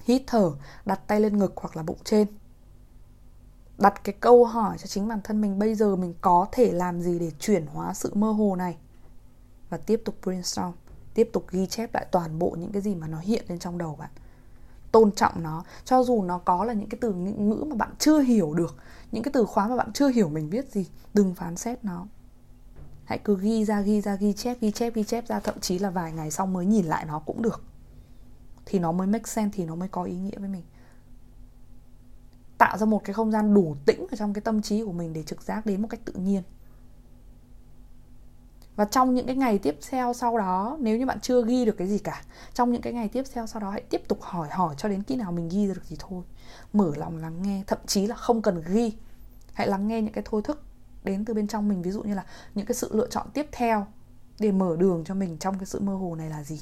Hít 0.03 0.21
thở, 0.27 0.51
đặt 0.85 0.99
tay 1.07 1.19
lên 1.19 1.37
ngực 1.37 1.53
hoặc 1.55 1.77
là 1.77 1.83
bụng 1.83 1.99
trên 2.03 2.27
đặt 3.77 4.03
cái 4.03 4.15
câu 4.19 4.45
hỏi 4.45 4.77
cho 4.77 4.87
chính 4.87 5.07
bản 5.07 5.19
thân 5.23 5.41
mình, 5.41 5.59
bây 5.59 5.75
giờ 5.75 5.95
mình 5.95 6.13
có 6.21 6.47
thể 6.51 6.71
làm 6.71 7.01
gì 7.01 7.19
để 7.19 7.31
chuyển 7.39 7.65
hóa 7.65 7.93
sự 7.93 8.11
mơ 8.15 8.31
hồ 8.31 8.55
này? 8.55 8.77
Và 9.69 9.77
tiếp 9.77 10.01
tục 10.05 10.15
brainstorm, 10.23 10.71
tiếp 11.13 11.29
tục 11.33 11.45
ghi 11.51 11.67
chép 11.67 11.93
lại 11.93 12.07
toàn 12.11 12.39
bộ 12.39 12.55
những 12.59 12.71
cái 12.71 12.81
gì 12.81 12.95
mà 12.95 13.07
nó 13.07 13.19
hiện 13.19 13.45
lên 13.47 13.59
trong 13.59 13.77
đầu 13.77 13.95
bạn. 13.95 14.09
Tôn 14.91 15.11
trọng 15.11 15.43
nó, 15.43 15.63
cho 15.85 16.03
dù 16.03 16.23
nó 16.23 16.37
có 16.37 16.63
là 16.63 16.73
những 16.73 16.89
cái 16.89 16.97
từ 17.01 17.13
ngữ 17.13 17.63
mà 17.67 17.75
bạn 17.75 17.93
chưa 17.99 18.19
hiểu 18.19 18.53
được, 18.53 18.75
những 19.11 19.23
cái 19.23 19.31
từ 19.33 19.45
khóa 19.45 19.67
mà 19.67 19.75
bạn 19.75 19.93
chưa 19.93 20.07
hiểu 20.07 20.29
mình 20.29 20.49
biết 20.49 20.71
gì, 20.71 20.87
đừng 21.13 21.35
phán 21.35 21.57
xét 21.57 21.85
nó. 21.85 22.05
Hãy 23.05 23.17
cứ 23.17 23.37
ghi 23.39 23.65
ra 23.65 23.81
ghi 23.81 24.01
ra, 24.01 24.15
ghi 24.15 24.33
chép 24.33 24.57
ghi 24.61 24.71
chép 24.71 24.93
ghi 24.93 25.03
chép 25.03 25.27
ra, 25.27 25.39
thậm 25.39 25.59
chí 25.59 25.79
là 25.79 25.89
vài 25.89 26.11
ngày 26.11 26.31
sau 26.31 26.45
mới 26.45 26.65
nhìn 26.65 26.85
lại 26.85 27.05
nó 27.05 27.19
cũng 27.19 27.41
được. 27.41 27.63
Thì 28.65 28.79
nó 28.79 28.91
mới 28.91 29.07
make 29.07 29.25
sense, 29.25 29.57
thì 29.57 29.65
nó 29.65 29.75
mới 29.75 29.87
có 29.87 30.03
ý 30.03 30.15
nghĩa 30.15 30.37
với 30.39 30.49
mình 30.49 30.63
tạo 32.57 32.77
ra 32.77 32.85
một 32.85 33.01
cái 33.03 33.13
không 33.13 33.31
gian 33.31 33.53
đủ 33.53 33.75
tĩnh 33.85 34.07
ở 34.11 34.17
trong 34.17 34.33
cái 34.33 34.41
tâm 34.41 34.61
trí 34.61 34.83
của 34.83 34.91
mình 34.91 35.13
để 35.13 35.23
trực 35.23 35.41
giác 35.41 35.65
đến 35.65 35.81
một 35.81 35.87
cách 35.87 35.99
tự 36.05 36.13
nhiên. 36.13 36.43
Và 38.75 38.85
trong 38.85 39.13
những 39.13 39.25
cái 39.27 39.35
ngày 39.35 39.57
tiếp 39.57 39.77
theo 39.89 40.13
sau 40.13 40.37
đó, 40.37 40.77
nếu 40.79 40.97
như 40.97 41.05
bạn 41.05 41.19
chưa 41.21 41.45
ghi 41.45 41.65
được 41.65 41.77
cái 41.77 41.87
gì 41.87 41.99
cả, 41.99 42.21
trong 42.53 42.71
những 42.71 42.81
cái 42.81 42.93
ngày 42.93 43.09
tiếp 43.09 43.23
theo 43.33 43.47
sau 43.47 43.61
đó 43.61 43.69
hãy 43.69 43.81
tiếp 43.89 44.01
tục 44.07 44.21
hỏi 44.21 44.49
hỏi 44.51 44.75
cho 44.77 44.89
đến 44.89 45.03
khi 45.03 45.15
nào 45.15 45.31
mình 45.31 45.49
ghi 45.49 45.67
được 45.67 45.81
thì 45.89 45.95
thôi. 45.99 46.23
Mở 46.73 46.91
lòng 46.95 47.17
lắng 47.17 47.41
nghe, 47.41 47.63
thậm 47.67 47.79
chí 47.85 48.07
là 48.07 48.15
không 48.15 48.41
cần 48.41 48.61
ghi. 48.67 48.93
Hãy 49.53 49.67
lắng 49.67 49.87
nghe 49.87 50.01
những 50.01 50.13
cái 50.13 50.23
thôi 50.27 50.41
thức 50.43 50.63
đến 51.03 51.25
từ 51.25 51.33
bên 51.33 51.47
trong 51.47 51.69
mình, 51.69 51.81
ví 51.81 51.91
dụ 51.91 52.03
như 52.03 52.13
là 52.13 52.25
những 52.55 52.65
cái 52.65 52.75
sự 52.75 52.89
lựa 52.93 53.07
chọn 53.07 53.27
tiếp 53.33 53.47
theo 53.51 53.87
để 54.39 54.51
mở 54.51 54.75
đường 54.79 55.03
cho 55.05 55.13
mình 55.13 55.37
trong 55.37 55.59
cái 55.59 55.65
sự 55.65 55.79
mơ 55.79 55.95
hồ 55.95 56.15
này 56.15 56.29
là 56.29 56.43
gì. 56.43 56.61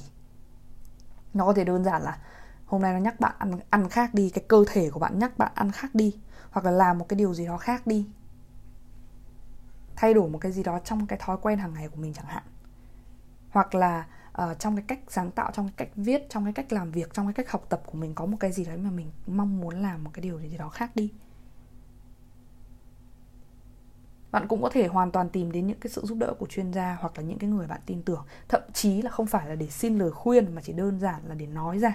Nó 1.33 1.45
có 1.45 1.53
thể 1.53 1.63
đơn 1.63 1.83
giản 1.83 2.03
là 2.03 2.17
hôm 2.65 2.81
nay 2.81 2.93
nó 2.93 2.99
nhắc 2.99 3.19
bạn 3.19 3.35
ăn 3.39 3.51
ăn 3.69 3.89
khác 3.89 4.13
đi 4.13 4.29
cái 4.29 4.43
cơ 4.47 4.63
thể 4.67 4.89
của 4.89 4.99
bạn 4.99 5.19
nhắc 5.19 5.37
bạn 5.37 5.51
ăn 5.55 5.71
khác 5.71 5.95
đi 5.95 6.17
hoặc 6.51 6.65
là 6.65 6.71
làm 6.71 6.97
một 6.97 7.05
cái 7.09 7.17
điều 7.17 7.33
gì 7.33 7.45
đó 7.45 7.57
khác 7.57 7.87
đi. 7.87 8.07
Thay 9.95 10.13
đổi 10.13 10.29
một 10.29 10.37
cái 10.37 10.51
gì 10.51 10.63
đó 10.63 10.79
trong 10.79 11.07
cái 11.07 11.19
thói 11.21 11.37
quen 11.41 11.59
hàng 11.59 11.73
ngày 11.73 11.87
của 11.87 11.97
mình 11.97 12.13
chẳng 12.13 12.25
hạn. 12.25 12.43
Hoặc 13.49 13.75
là 13.75 14.07
uh, 14.43 14.59
trong 14.59 14.75
cái 14.75 14.85
cách 14.87 14.99
sáng 15.07 15.31
tạo 15.31 15.51
trong 15.51 15.65
cái 15.67 15.73
cách 15.77 15.95
viết 15.95 16.29
trong 16.29 16.43
cái 16.43 16.53
cách 16.53 16.73
làm 16.73 16.91
việc 16.91 17.13
trong 17.13 17.25
cái 17.25 17.33
cách 17.33 17.51
học 17.51 17.65
tập 17.69 17.81
của 17.85 17.97
mình 17.97 18.15
có 18.15 18.25
một 18.25 18.37
cái 18.39 18.51
gì 18.51 18.65
đấy 18.65 18.77
mà 18.77 18.89
mình 18.89 19.11
mong 19.27 19.61
muốn 19.61 19.81
làm 19.81 20.03
một 20.03 20.11
cái 20.13 20.21
điều 20.21 20.39
gì 20.39 20.57
đó 20.57 20.69
khác 20.69 20.95
đi. 20.95 21.13
Bạn 24.31 24.47
cũng 24.47 24.61
có 24.61 24.69
thể 24.69 24.87
hoàn 24.87 25.11
toàn 25.11 25.29
tìm 25.29 25.51
đến 25.51 25.67
những 25.67 25.79
cái 25.79 25.91
sự 25.91 26.01
giúp 26.05 26.17
đỡ 26.17 26.33
của 26.39 26.45
chuyên 26.45 26.73
gia 26.73 26.97
hoặc 27.01 27.17
là 27.17 27.23
những 27.23 27.39
cái 27.39 27.49
người 27.49 27.67
bạn 27.67 27.81
tin 27.85 28.01
tưởng. 28.03 28.25
Thậm 28.47 28.61
chí 28.73 29.01
là 29.01 29.09
không 29.09 29.27
phải 29.27 29.47
là 29.47 29.55
để 29.55 29.67
xin 29.67 29.97
lời 29.97 30.11
khuyên 30.11 30.55
mà 30.55 30.61
chỉ 30.61 30.73
đơn 30.73 30.99
giản 30.99 31.21
là 31.27 31.35
để 31.35 31.47
nói 31.47 31.79
ra 31.79 31.93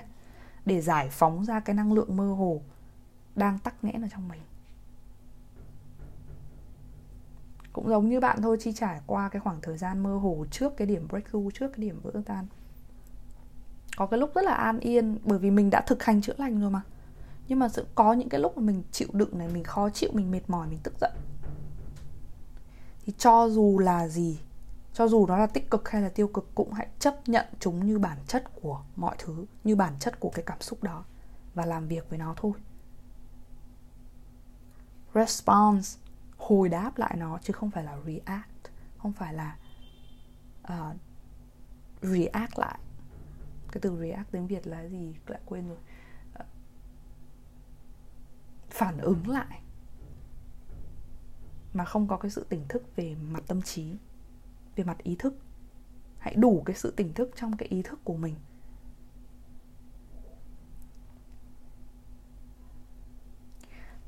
để 0.67 0.81
giải 0.81 1.09
phóng 1.11 1.45
ra 1.45 1.61
cái 1.61 1.75
năng 1.77 1.93
lượng 1.93 2.17
mơ 2.17 2.33
hồ 2.33 2.61
đang 3.37 3.59
tắc 3.59 3.85
nghẽn 3.85 4.03
ở 4.03 4.09
trong 4.13 4.29
mình. 4.29 4.41
Cũng 7.73 7.89
giống 7.89 8.09
như 8.09 8.21
bạn 8.21 8.43
thôi, 8.43 8.57
chi 8.61 8.73
trải 8.73 9.01
qua 9.07 9.29
cái 9.29 9.41
khoảng 9.41 9.61
thời 9.63 9.79
gian 9.79 10.03
mơ 10.03 10.17
hồ 10.17 10.47
trước 10.51 10.77
cái 10.77 10.87
điểm 10.87 11.09
breakthrough, 11.09 11.55
trước 11.55 11.69
cái 11.69 11.79
điểm 11.79 12.01
vỡ 12.03 12.13
tan. 12.27 12.47
Có 13.97 14.07
cái 14.07 14.21
lúc 14.21 14.31
rất 14.35 14.45
là 14.45 14.55
an 14.55 14.79
yên, 14.79 15.19
bởi 15.25 15.39
vì 15.39 15.51
mình 15.51 15.71
đã 15.71 15.81
thực 15.81 16.03
hành 16.03 16.23
chữa 16.23 16.35
lành 16.39 16.61
rồi 16.61 16.71
mà. 16.71 16.83
Nhưng 17.49 17.59
mà 17.59 17.69
sẽ 17.69 17.83
có 17.95 18.13
những 18.13 18.29
cái 18.29 18.41
lúc 18.41 18.57
mà 18.57 18.63
mình 18.63 18.83
chịu 18.93 19.09
đựng 19.13 19.39
này, 19.39 19.49
mình 19.49 19.65
khó 19.65 19.91
chịu, 19.91 20.11
mình 20.13 20.31
mệt 20.31 20.51
mỏi, 20.51 20.69
mình 20.69 20.79
tức 20.83 20.95
giận. 21.01 21.13
Thì 23.05 23.13
cho 23.19 23.49
dù 23.49 23.79
là 23.79 24.09
gì 24.09 24.39
cho 24.93 25.09
dù 25.09 25.27
nó 25.27 25.37
là 25.37 25.47
tích 25.47 25.71
cực 25.71 25.89
hay 25.89 26.03
là 26.03 26.09
tiêu 26.09 26.29
cực 26.29 26.55
cũng 26.55 26.73
hãy 26.73 26.89
chấp 26.99 27.29
nhận 27.29 27.47
chúng 27.61 27.87
như 27.87 27.99
bản 27.99 28.19
chất 28.27 28.45
của 28.63 28.83
mọi 28.97 29.17
thứ 29.19 29.47
như 29.65 29.77
bản 29.77 29.95
chất 29.99 30.21
của 30.21 30.31
cái 30.35 30.45
cảm 30.47 30.61
xúc 30.61 30.83
đó 30.83 31.05
và 31.55 31.67
làm 31.67 31.89
việc 31.89 32.11
với 32.11 32.19
nó 32.19 32.35
thôi. 32.37 32.53
Response 35.15 35.99
hồi 36.39 36.69
đáp 36.69 36.99
lại 36.99 37.17
nó 37.17 37.39
chứ 37.43 37.53
không 37.53 37.71
phải 37.71 37.85
là 37.85 37.99
react 38.07 38.51
không 38.99 39.13
phải 39.13 39.35
là 39.35 39.57
uh, 40.63 40.97
react 42.03 42.59
lại. 42.59 42.79
Cái 43.73 43.81
từ 43.81 44.01
react 44.01 44.31
tiếng 44.31 44.47
việt 44.47 44.67
là 44.67 44.89
gì? 44.89 45.15
Lại 45.27 45.41
quên 45.47 45.69
rồi. 45.69 45.79
Uh, 46.41 46.47
phản 48.71 48.99
ứng 48.99 49.29
lại. 49.29 49.63
Mà 51.75 51.85
không 51.85 52.09
có 52.09 52.17
cái 52.17 52.31
sự 52.31 52.47
tỉnh 52.49 52.69
thức 52.69 52.83
về 52.97 53.15
mặt 53.15 53.43
tâm 53.47 53.63
trí 53.63 53.97
về 54.77 54.85
mặt 54.85 54.99
ý 55.03 55.17
thức. 55.19 55.35
Hãy 56.19 56.35
đủ 56.35 56.63
cái 56.67 56.77
sự 56.77 56.91
tỉnh 56.97 57.15
thức 57.15 57.31
trong 57.37 57.57
cái 57.57 57.69
ý 57.69 57.83
thức 57.83 58.01
của 58.05 58.17
mình. 58.17 58.35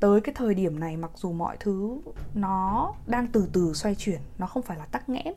Tới 0.01 0.21
cái 0.21 0.35
thời 0.35 0.55
điểm 0.55 0.81
này, 0.81 0.97
mặc 0.97 1.11
dù 1.15 1.33
mọi 1.33 1.57
thứ 1.61 2.01
nó 2.35 2.95
đang 3.07 3.27
từ 3.27 3.49
từ 3.53 3.73
xoay 3.75 3.95
chuyển, 3.95 4.21
nó 4.39 4.47
không 4.47 4.63
phải 4.63 4.79
là 4.79 4.87
tắc 4.87 5.09
nghẽn, 5.09 5.35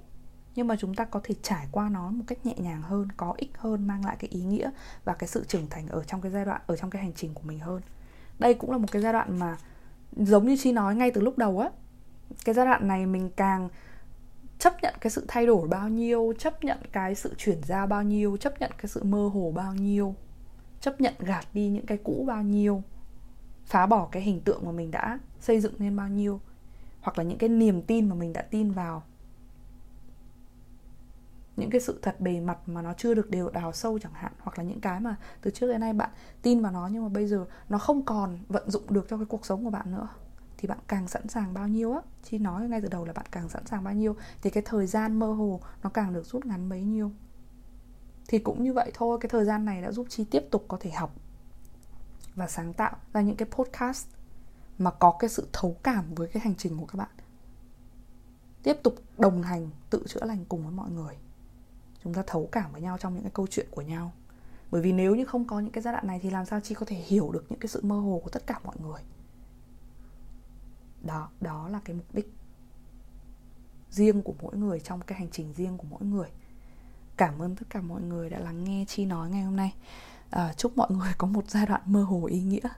nhưng 0.56 0.68
mà 0.68 0.76
chúng 0.80 0.96
ta 0.96 1.06
có 1.06 1.20
thể 1.24 1.36
trải 1.42 1.68
qua 1.72 1.90
nó 1.90 2.10
một 2.10 2.24
cách 2.28 2.46
nhẹ 2.46 2.54
nhàng 2.58 2.82
hơn, 2.82 3.08
có 3.18 3.34
ích 3.38 3.52
hơn, 3.58 3.88
mang 3.88 4.06
lại 4.06 4.16
cái 4.20 4.30
ý 4.30 4.44
nghĩa 4.44 4.72
và 5.04 5.14
cái 5.14 5.28
sự 5.28 5.46
trưởng 5.48 5.70
thành 5.70 5.88
ở 5.88 6.04
trong 6.04 6.22
cái 6.22 6.32
giai 6.32 6.46
đoạn, 6.46 6.62
ở 6.68 6.76
trong 6.76 6.90
cái 6.90 7.02
hành 7.02 7.14
trình 7.14 7.34
của 7.34 7.44
mình 7.44 7.60
hơn. 7.60 7.82
Đây 8.40 8.54
cũng 8.54 8.72
là 8.72 8.78
một 8.78 8.88
cái 8.92 9.02
giai 9.02 9.14
đoạn 9.14 9.40
mà, 9.40 9.58
giống 10.12 10.46
như 10.46 10.58
chi 10.60 10.72
nói 10.72 10.96
ngay 10.96 11.12
từ 11.12 11.22
lúc 11.22 11.38
đầu 11.38 11.60
á, 11.60 11.70
cái 12.46 12.56
giai 12.56 12.66
đoạn 12.66 12.88
này 12.88 13.06
mình 13.06 13.30
càng 13.36 13.70
chấp 14.60 14.74
nhận 14.82 14.94
cái 15.02 15.12
sự 15.12 15.26
thay 15.28 15.46
đổi 15.46 15.68
bao 15.68 15.89
nhiêu, 15.89 16.34
chấp 16.39 16.63
nhận 16.63 16.78
cái 16.91 17.15
sự 17.15 17.34
chuyển 17.38 17.63
giao 17.63 17.88
bao 17.88 18.04
nhiêu, 18.04 18.38
chấp 18.38 18.60
nhận 18.60 18.72
cái 18.78 18.88
sự 18.88 19.04
mơ 19.04 19.28
hồ 19.34 19.52
bao 19.56 19.74
nhiêu, 19.74 20.15
chấp 20.80 21.02
nhận 21.02 21.13
gạt 21.20 21.46
đi 21.54 21.70
những 21.70 21.86
cái 21.86 21.98
cũ 22.04 22.24
bao 22.28 22.44
nhiêu, 22.44 22.84
phá 23.65 23.86
bỏ 23.86 24.08
cái 24.12 24.22
hình 24.22 24.41
tượng 24.41 24.65
mà 24.65 24.72
mình 24.72 24.91
đã 24.91 25.20
xây 25.39 25.60
dựng 25.60 25.74
nên 25.80 25.96
bao 25.96 26.10
nhiêu, 26.10 26.41
hoặc 27.02 27.18
là 27.18 27.24
những 27.24 27.38
cái 27.38 27.50
niềm 27.50 27.82
tin 27.82 28.10
mà 28.10 28.15
mình 28.15 28.34
đã 28.34 28.41
tin 28.41 28.72
vào. 28.72 29.04
Những 31.58 31.70
cái 31.70 31.82
sự 31.82 32.00
thật 32.02 32.22
bề 32.22 32.39
mặt 32.39 32.58
mà 32.65 32.82
nó 32.82 32.94
chưa 32.94 33.13
được 33.13 33.30
đều 33.30 33.50
đào 33.50 33.72
sâu 33.72 34.00
chẳng 34.00 34.13
hạn, 34.13 34.32
hoặc 34.39 34.58
là 34.58 34.63
những 34.63 34.82
cái 34.82 35.00
mà 35.00 35.15
từ 35.41 35.52
trước 35.52 35.68
đến 35.68 35.82
nay 35.82 35.94
bạn 35.94 36.10
tin 36.41 36.62
vào 36.62 36.72
nó 36.72 36.89
nhưng 36.91 37.04
mà 37.04 37.10
bây 37.10 37.28
giờ 37.28 37.46
nó 37.70 37.78
không 37.78 38.06
còn 38.06 38.39
vận 38.48 38.70
dụng 38.72 38.84
được 38.89 39.06
cho 39.10 39.18
cái 39.18 39.26
cuộc 39.26 39.46
sống 39.46 39.63
của 39.63 39.70
bạn 39.70 39.91
nữa 39.91 40.08
thì 40.58 40.68
bạn 40.68 40.80
càng 40.88 41.08
sẵn 41.08 41.28
sàng 41.28 41.54
bao 41.54 41.68
nhiêu 41.68 41.94
á? 41.94 42.02
Chi 42.24 42.38
nói 42.38 42.70
ngay 42.70 42.82
từ 42.82 42.88
đầu 42.88 43.06
là 43.06 43.13
bạn 43.13 43.26
càng 43.32 43.50
sẵn 43.50 43.65
sàng 43.65 43.84
bao 43.84 43.94
nhiêu, 43.94 44.15
thì 44.41 44.50
cái 44.50 44.63
thời 44.65 44.88
gian 44.88 45.20
mơ 45.20 45.34
hồ 45.34 45.60
nó 45.84 45.89
càng 45.89 46.13
được 46.13 46.26
rút 46.26 46.46
ngắn 46.46 46.70
bấy 46.70 46.84
nhiêu. 46.84 47.12
Thì 48.28 48.39
cũng 48.39 48.63
như 48.63 48.74
vậy 48.74 48.91
thôi, 48.94 49.18
cái 49.22 49.30
thời 49.30 49.46
gian 49.46 49.65
này 49.65 49.82
đã 49.82 49.91
giúp 49.91 50.08
chi 50.10 50.26
tiếp 50.32 50.44
tục 50.52 50.65
có 50.68 50.78
thể 50.80 50.91
học 50.91 51.15
và 52.36 52.48
sáng 52.48 52.74
tạo 52.74 52.98
ra 53.13 53.22
những 53.22 53.36
cái 53.36 53.48
podcast 53.52 54.08
mà 54.78 54.91
có 54.91 55.15
cái 55.20 55.30
sự 55.30 55.48
thấu 55.54 55.78
cảm 55.84 56.15
với 56.15 56.28
cái 56.28 56.41
hành 56.44 56.56
trình 56.56 56.78
của 56.78 56.86
các 56.86 56.98
bạn. 56.98 57.10
Tiếp 58.63 58.78
tục 58.84 58.96
đồng 59.18 59.44
hành, 59.44 59.70
tự 59.89 60.04
chữa 60.08 60.26
lành 60.26 60.46
cùng 60.46 60.63
với 60.63 60.72
mọi 60.72 60.89
người. 60.89 61.15
Chúng 62.04 62.13
ta 62.13 62.24
thấu 62.28 62.50
cảm 62.52 62.72
với 62.72 62.82
nhau 62.82 62.98
trong 62.98 63.13
những 63.13 63.24
cái 63.24 63.32
câu 63.34 63.48
chuyện 63.50 63.68
của 63.72 63.82
nhau. 63.82 64.12
Bởi 64.72 64.82
vì 64.82 64.91
nếu 64.91 65.15
như 65.15 65.26
không 65.26 65.48
có 65.48 65.60
những 65.60 65.72
cái 65.72 65.82
giai 65.82 65.94
đoạn 65.94 66.08
này 66.08 66.20
thì 66.24 66.30
làm 66.30 66.46
sao 66.46 66.60
chi 66.60 66.76
có 66.76 66.86
thể 66.86 66.96
hiểu 66.96 67.32
được 67.32 67.46
những 67.50 67.60
cái 67.60 67.68
sự 67.68 67.82
mơ 67.84 68.00
hồ 68.00 68.22
của 68.24 68.30
tất 68.30 68.48
cả 68.48 68.60
mọi 68.63 68.76
người? 68.82 69.02
Đó 71.06 71.30
đó 71.41 71.70
là 71.70 71.80
cái 71.86 71.96
mục 71.96 72.13
đích 72.13 72.34
riêng 73.89 74.22
của 74.22 74.34
mỗi 74.41 74.58
người 74.58 74.80
trong 74.80 75.02
cái 75.02 75.20
hành 75.20 75.30
trình 75.32 75.54
riêng 75.54 75.78
của 75.78 75.88
mỗi 75.89 76.02
người. 76.02 76.30
Cảm 77.18 77.41
ơn 77.41 77.56
tất 77.56 77.70
cả 77.70 77.82
mọi 77.82 78.02
người 78.02 78.30
đã 78.30 78.39
lắng 78.39 78.63
nghe 78.63 78.86
chi 78.88 79.06
nói 79.06 79.30
ngày 79.30 79.44
hôm 79.44 79.56
nay. 79.56 79.74
À, 80.30 80.54
chúc 80.58 80.78
mọi 80.78 80.91
người 80.91 81.13
có 81.18 81.28
một 81.28 81.50
giai 81.50 81.65
đoạn 81.65 81.82
mơ 81.86 82.04
hồ 82.04 82.26
ý 82.26 82.41
nghĩa. 82.41 82.70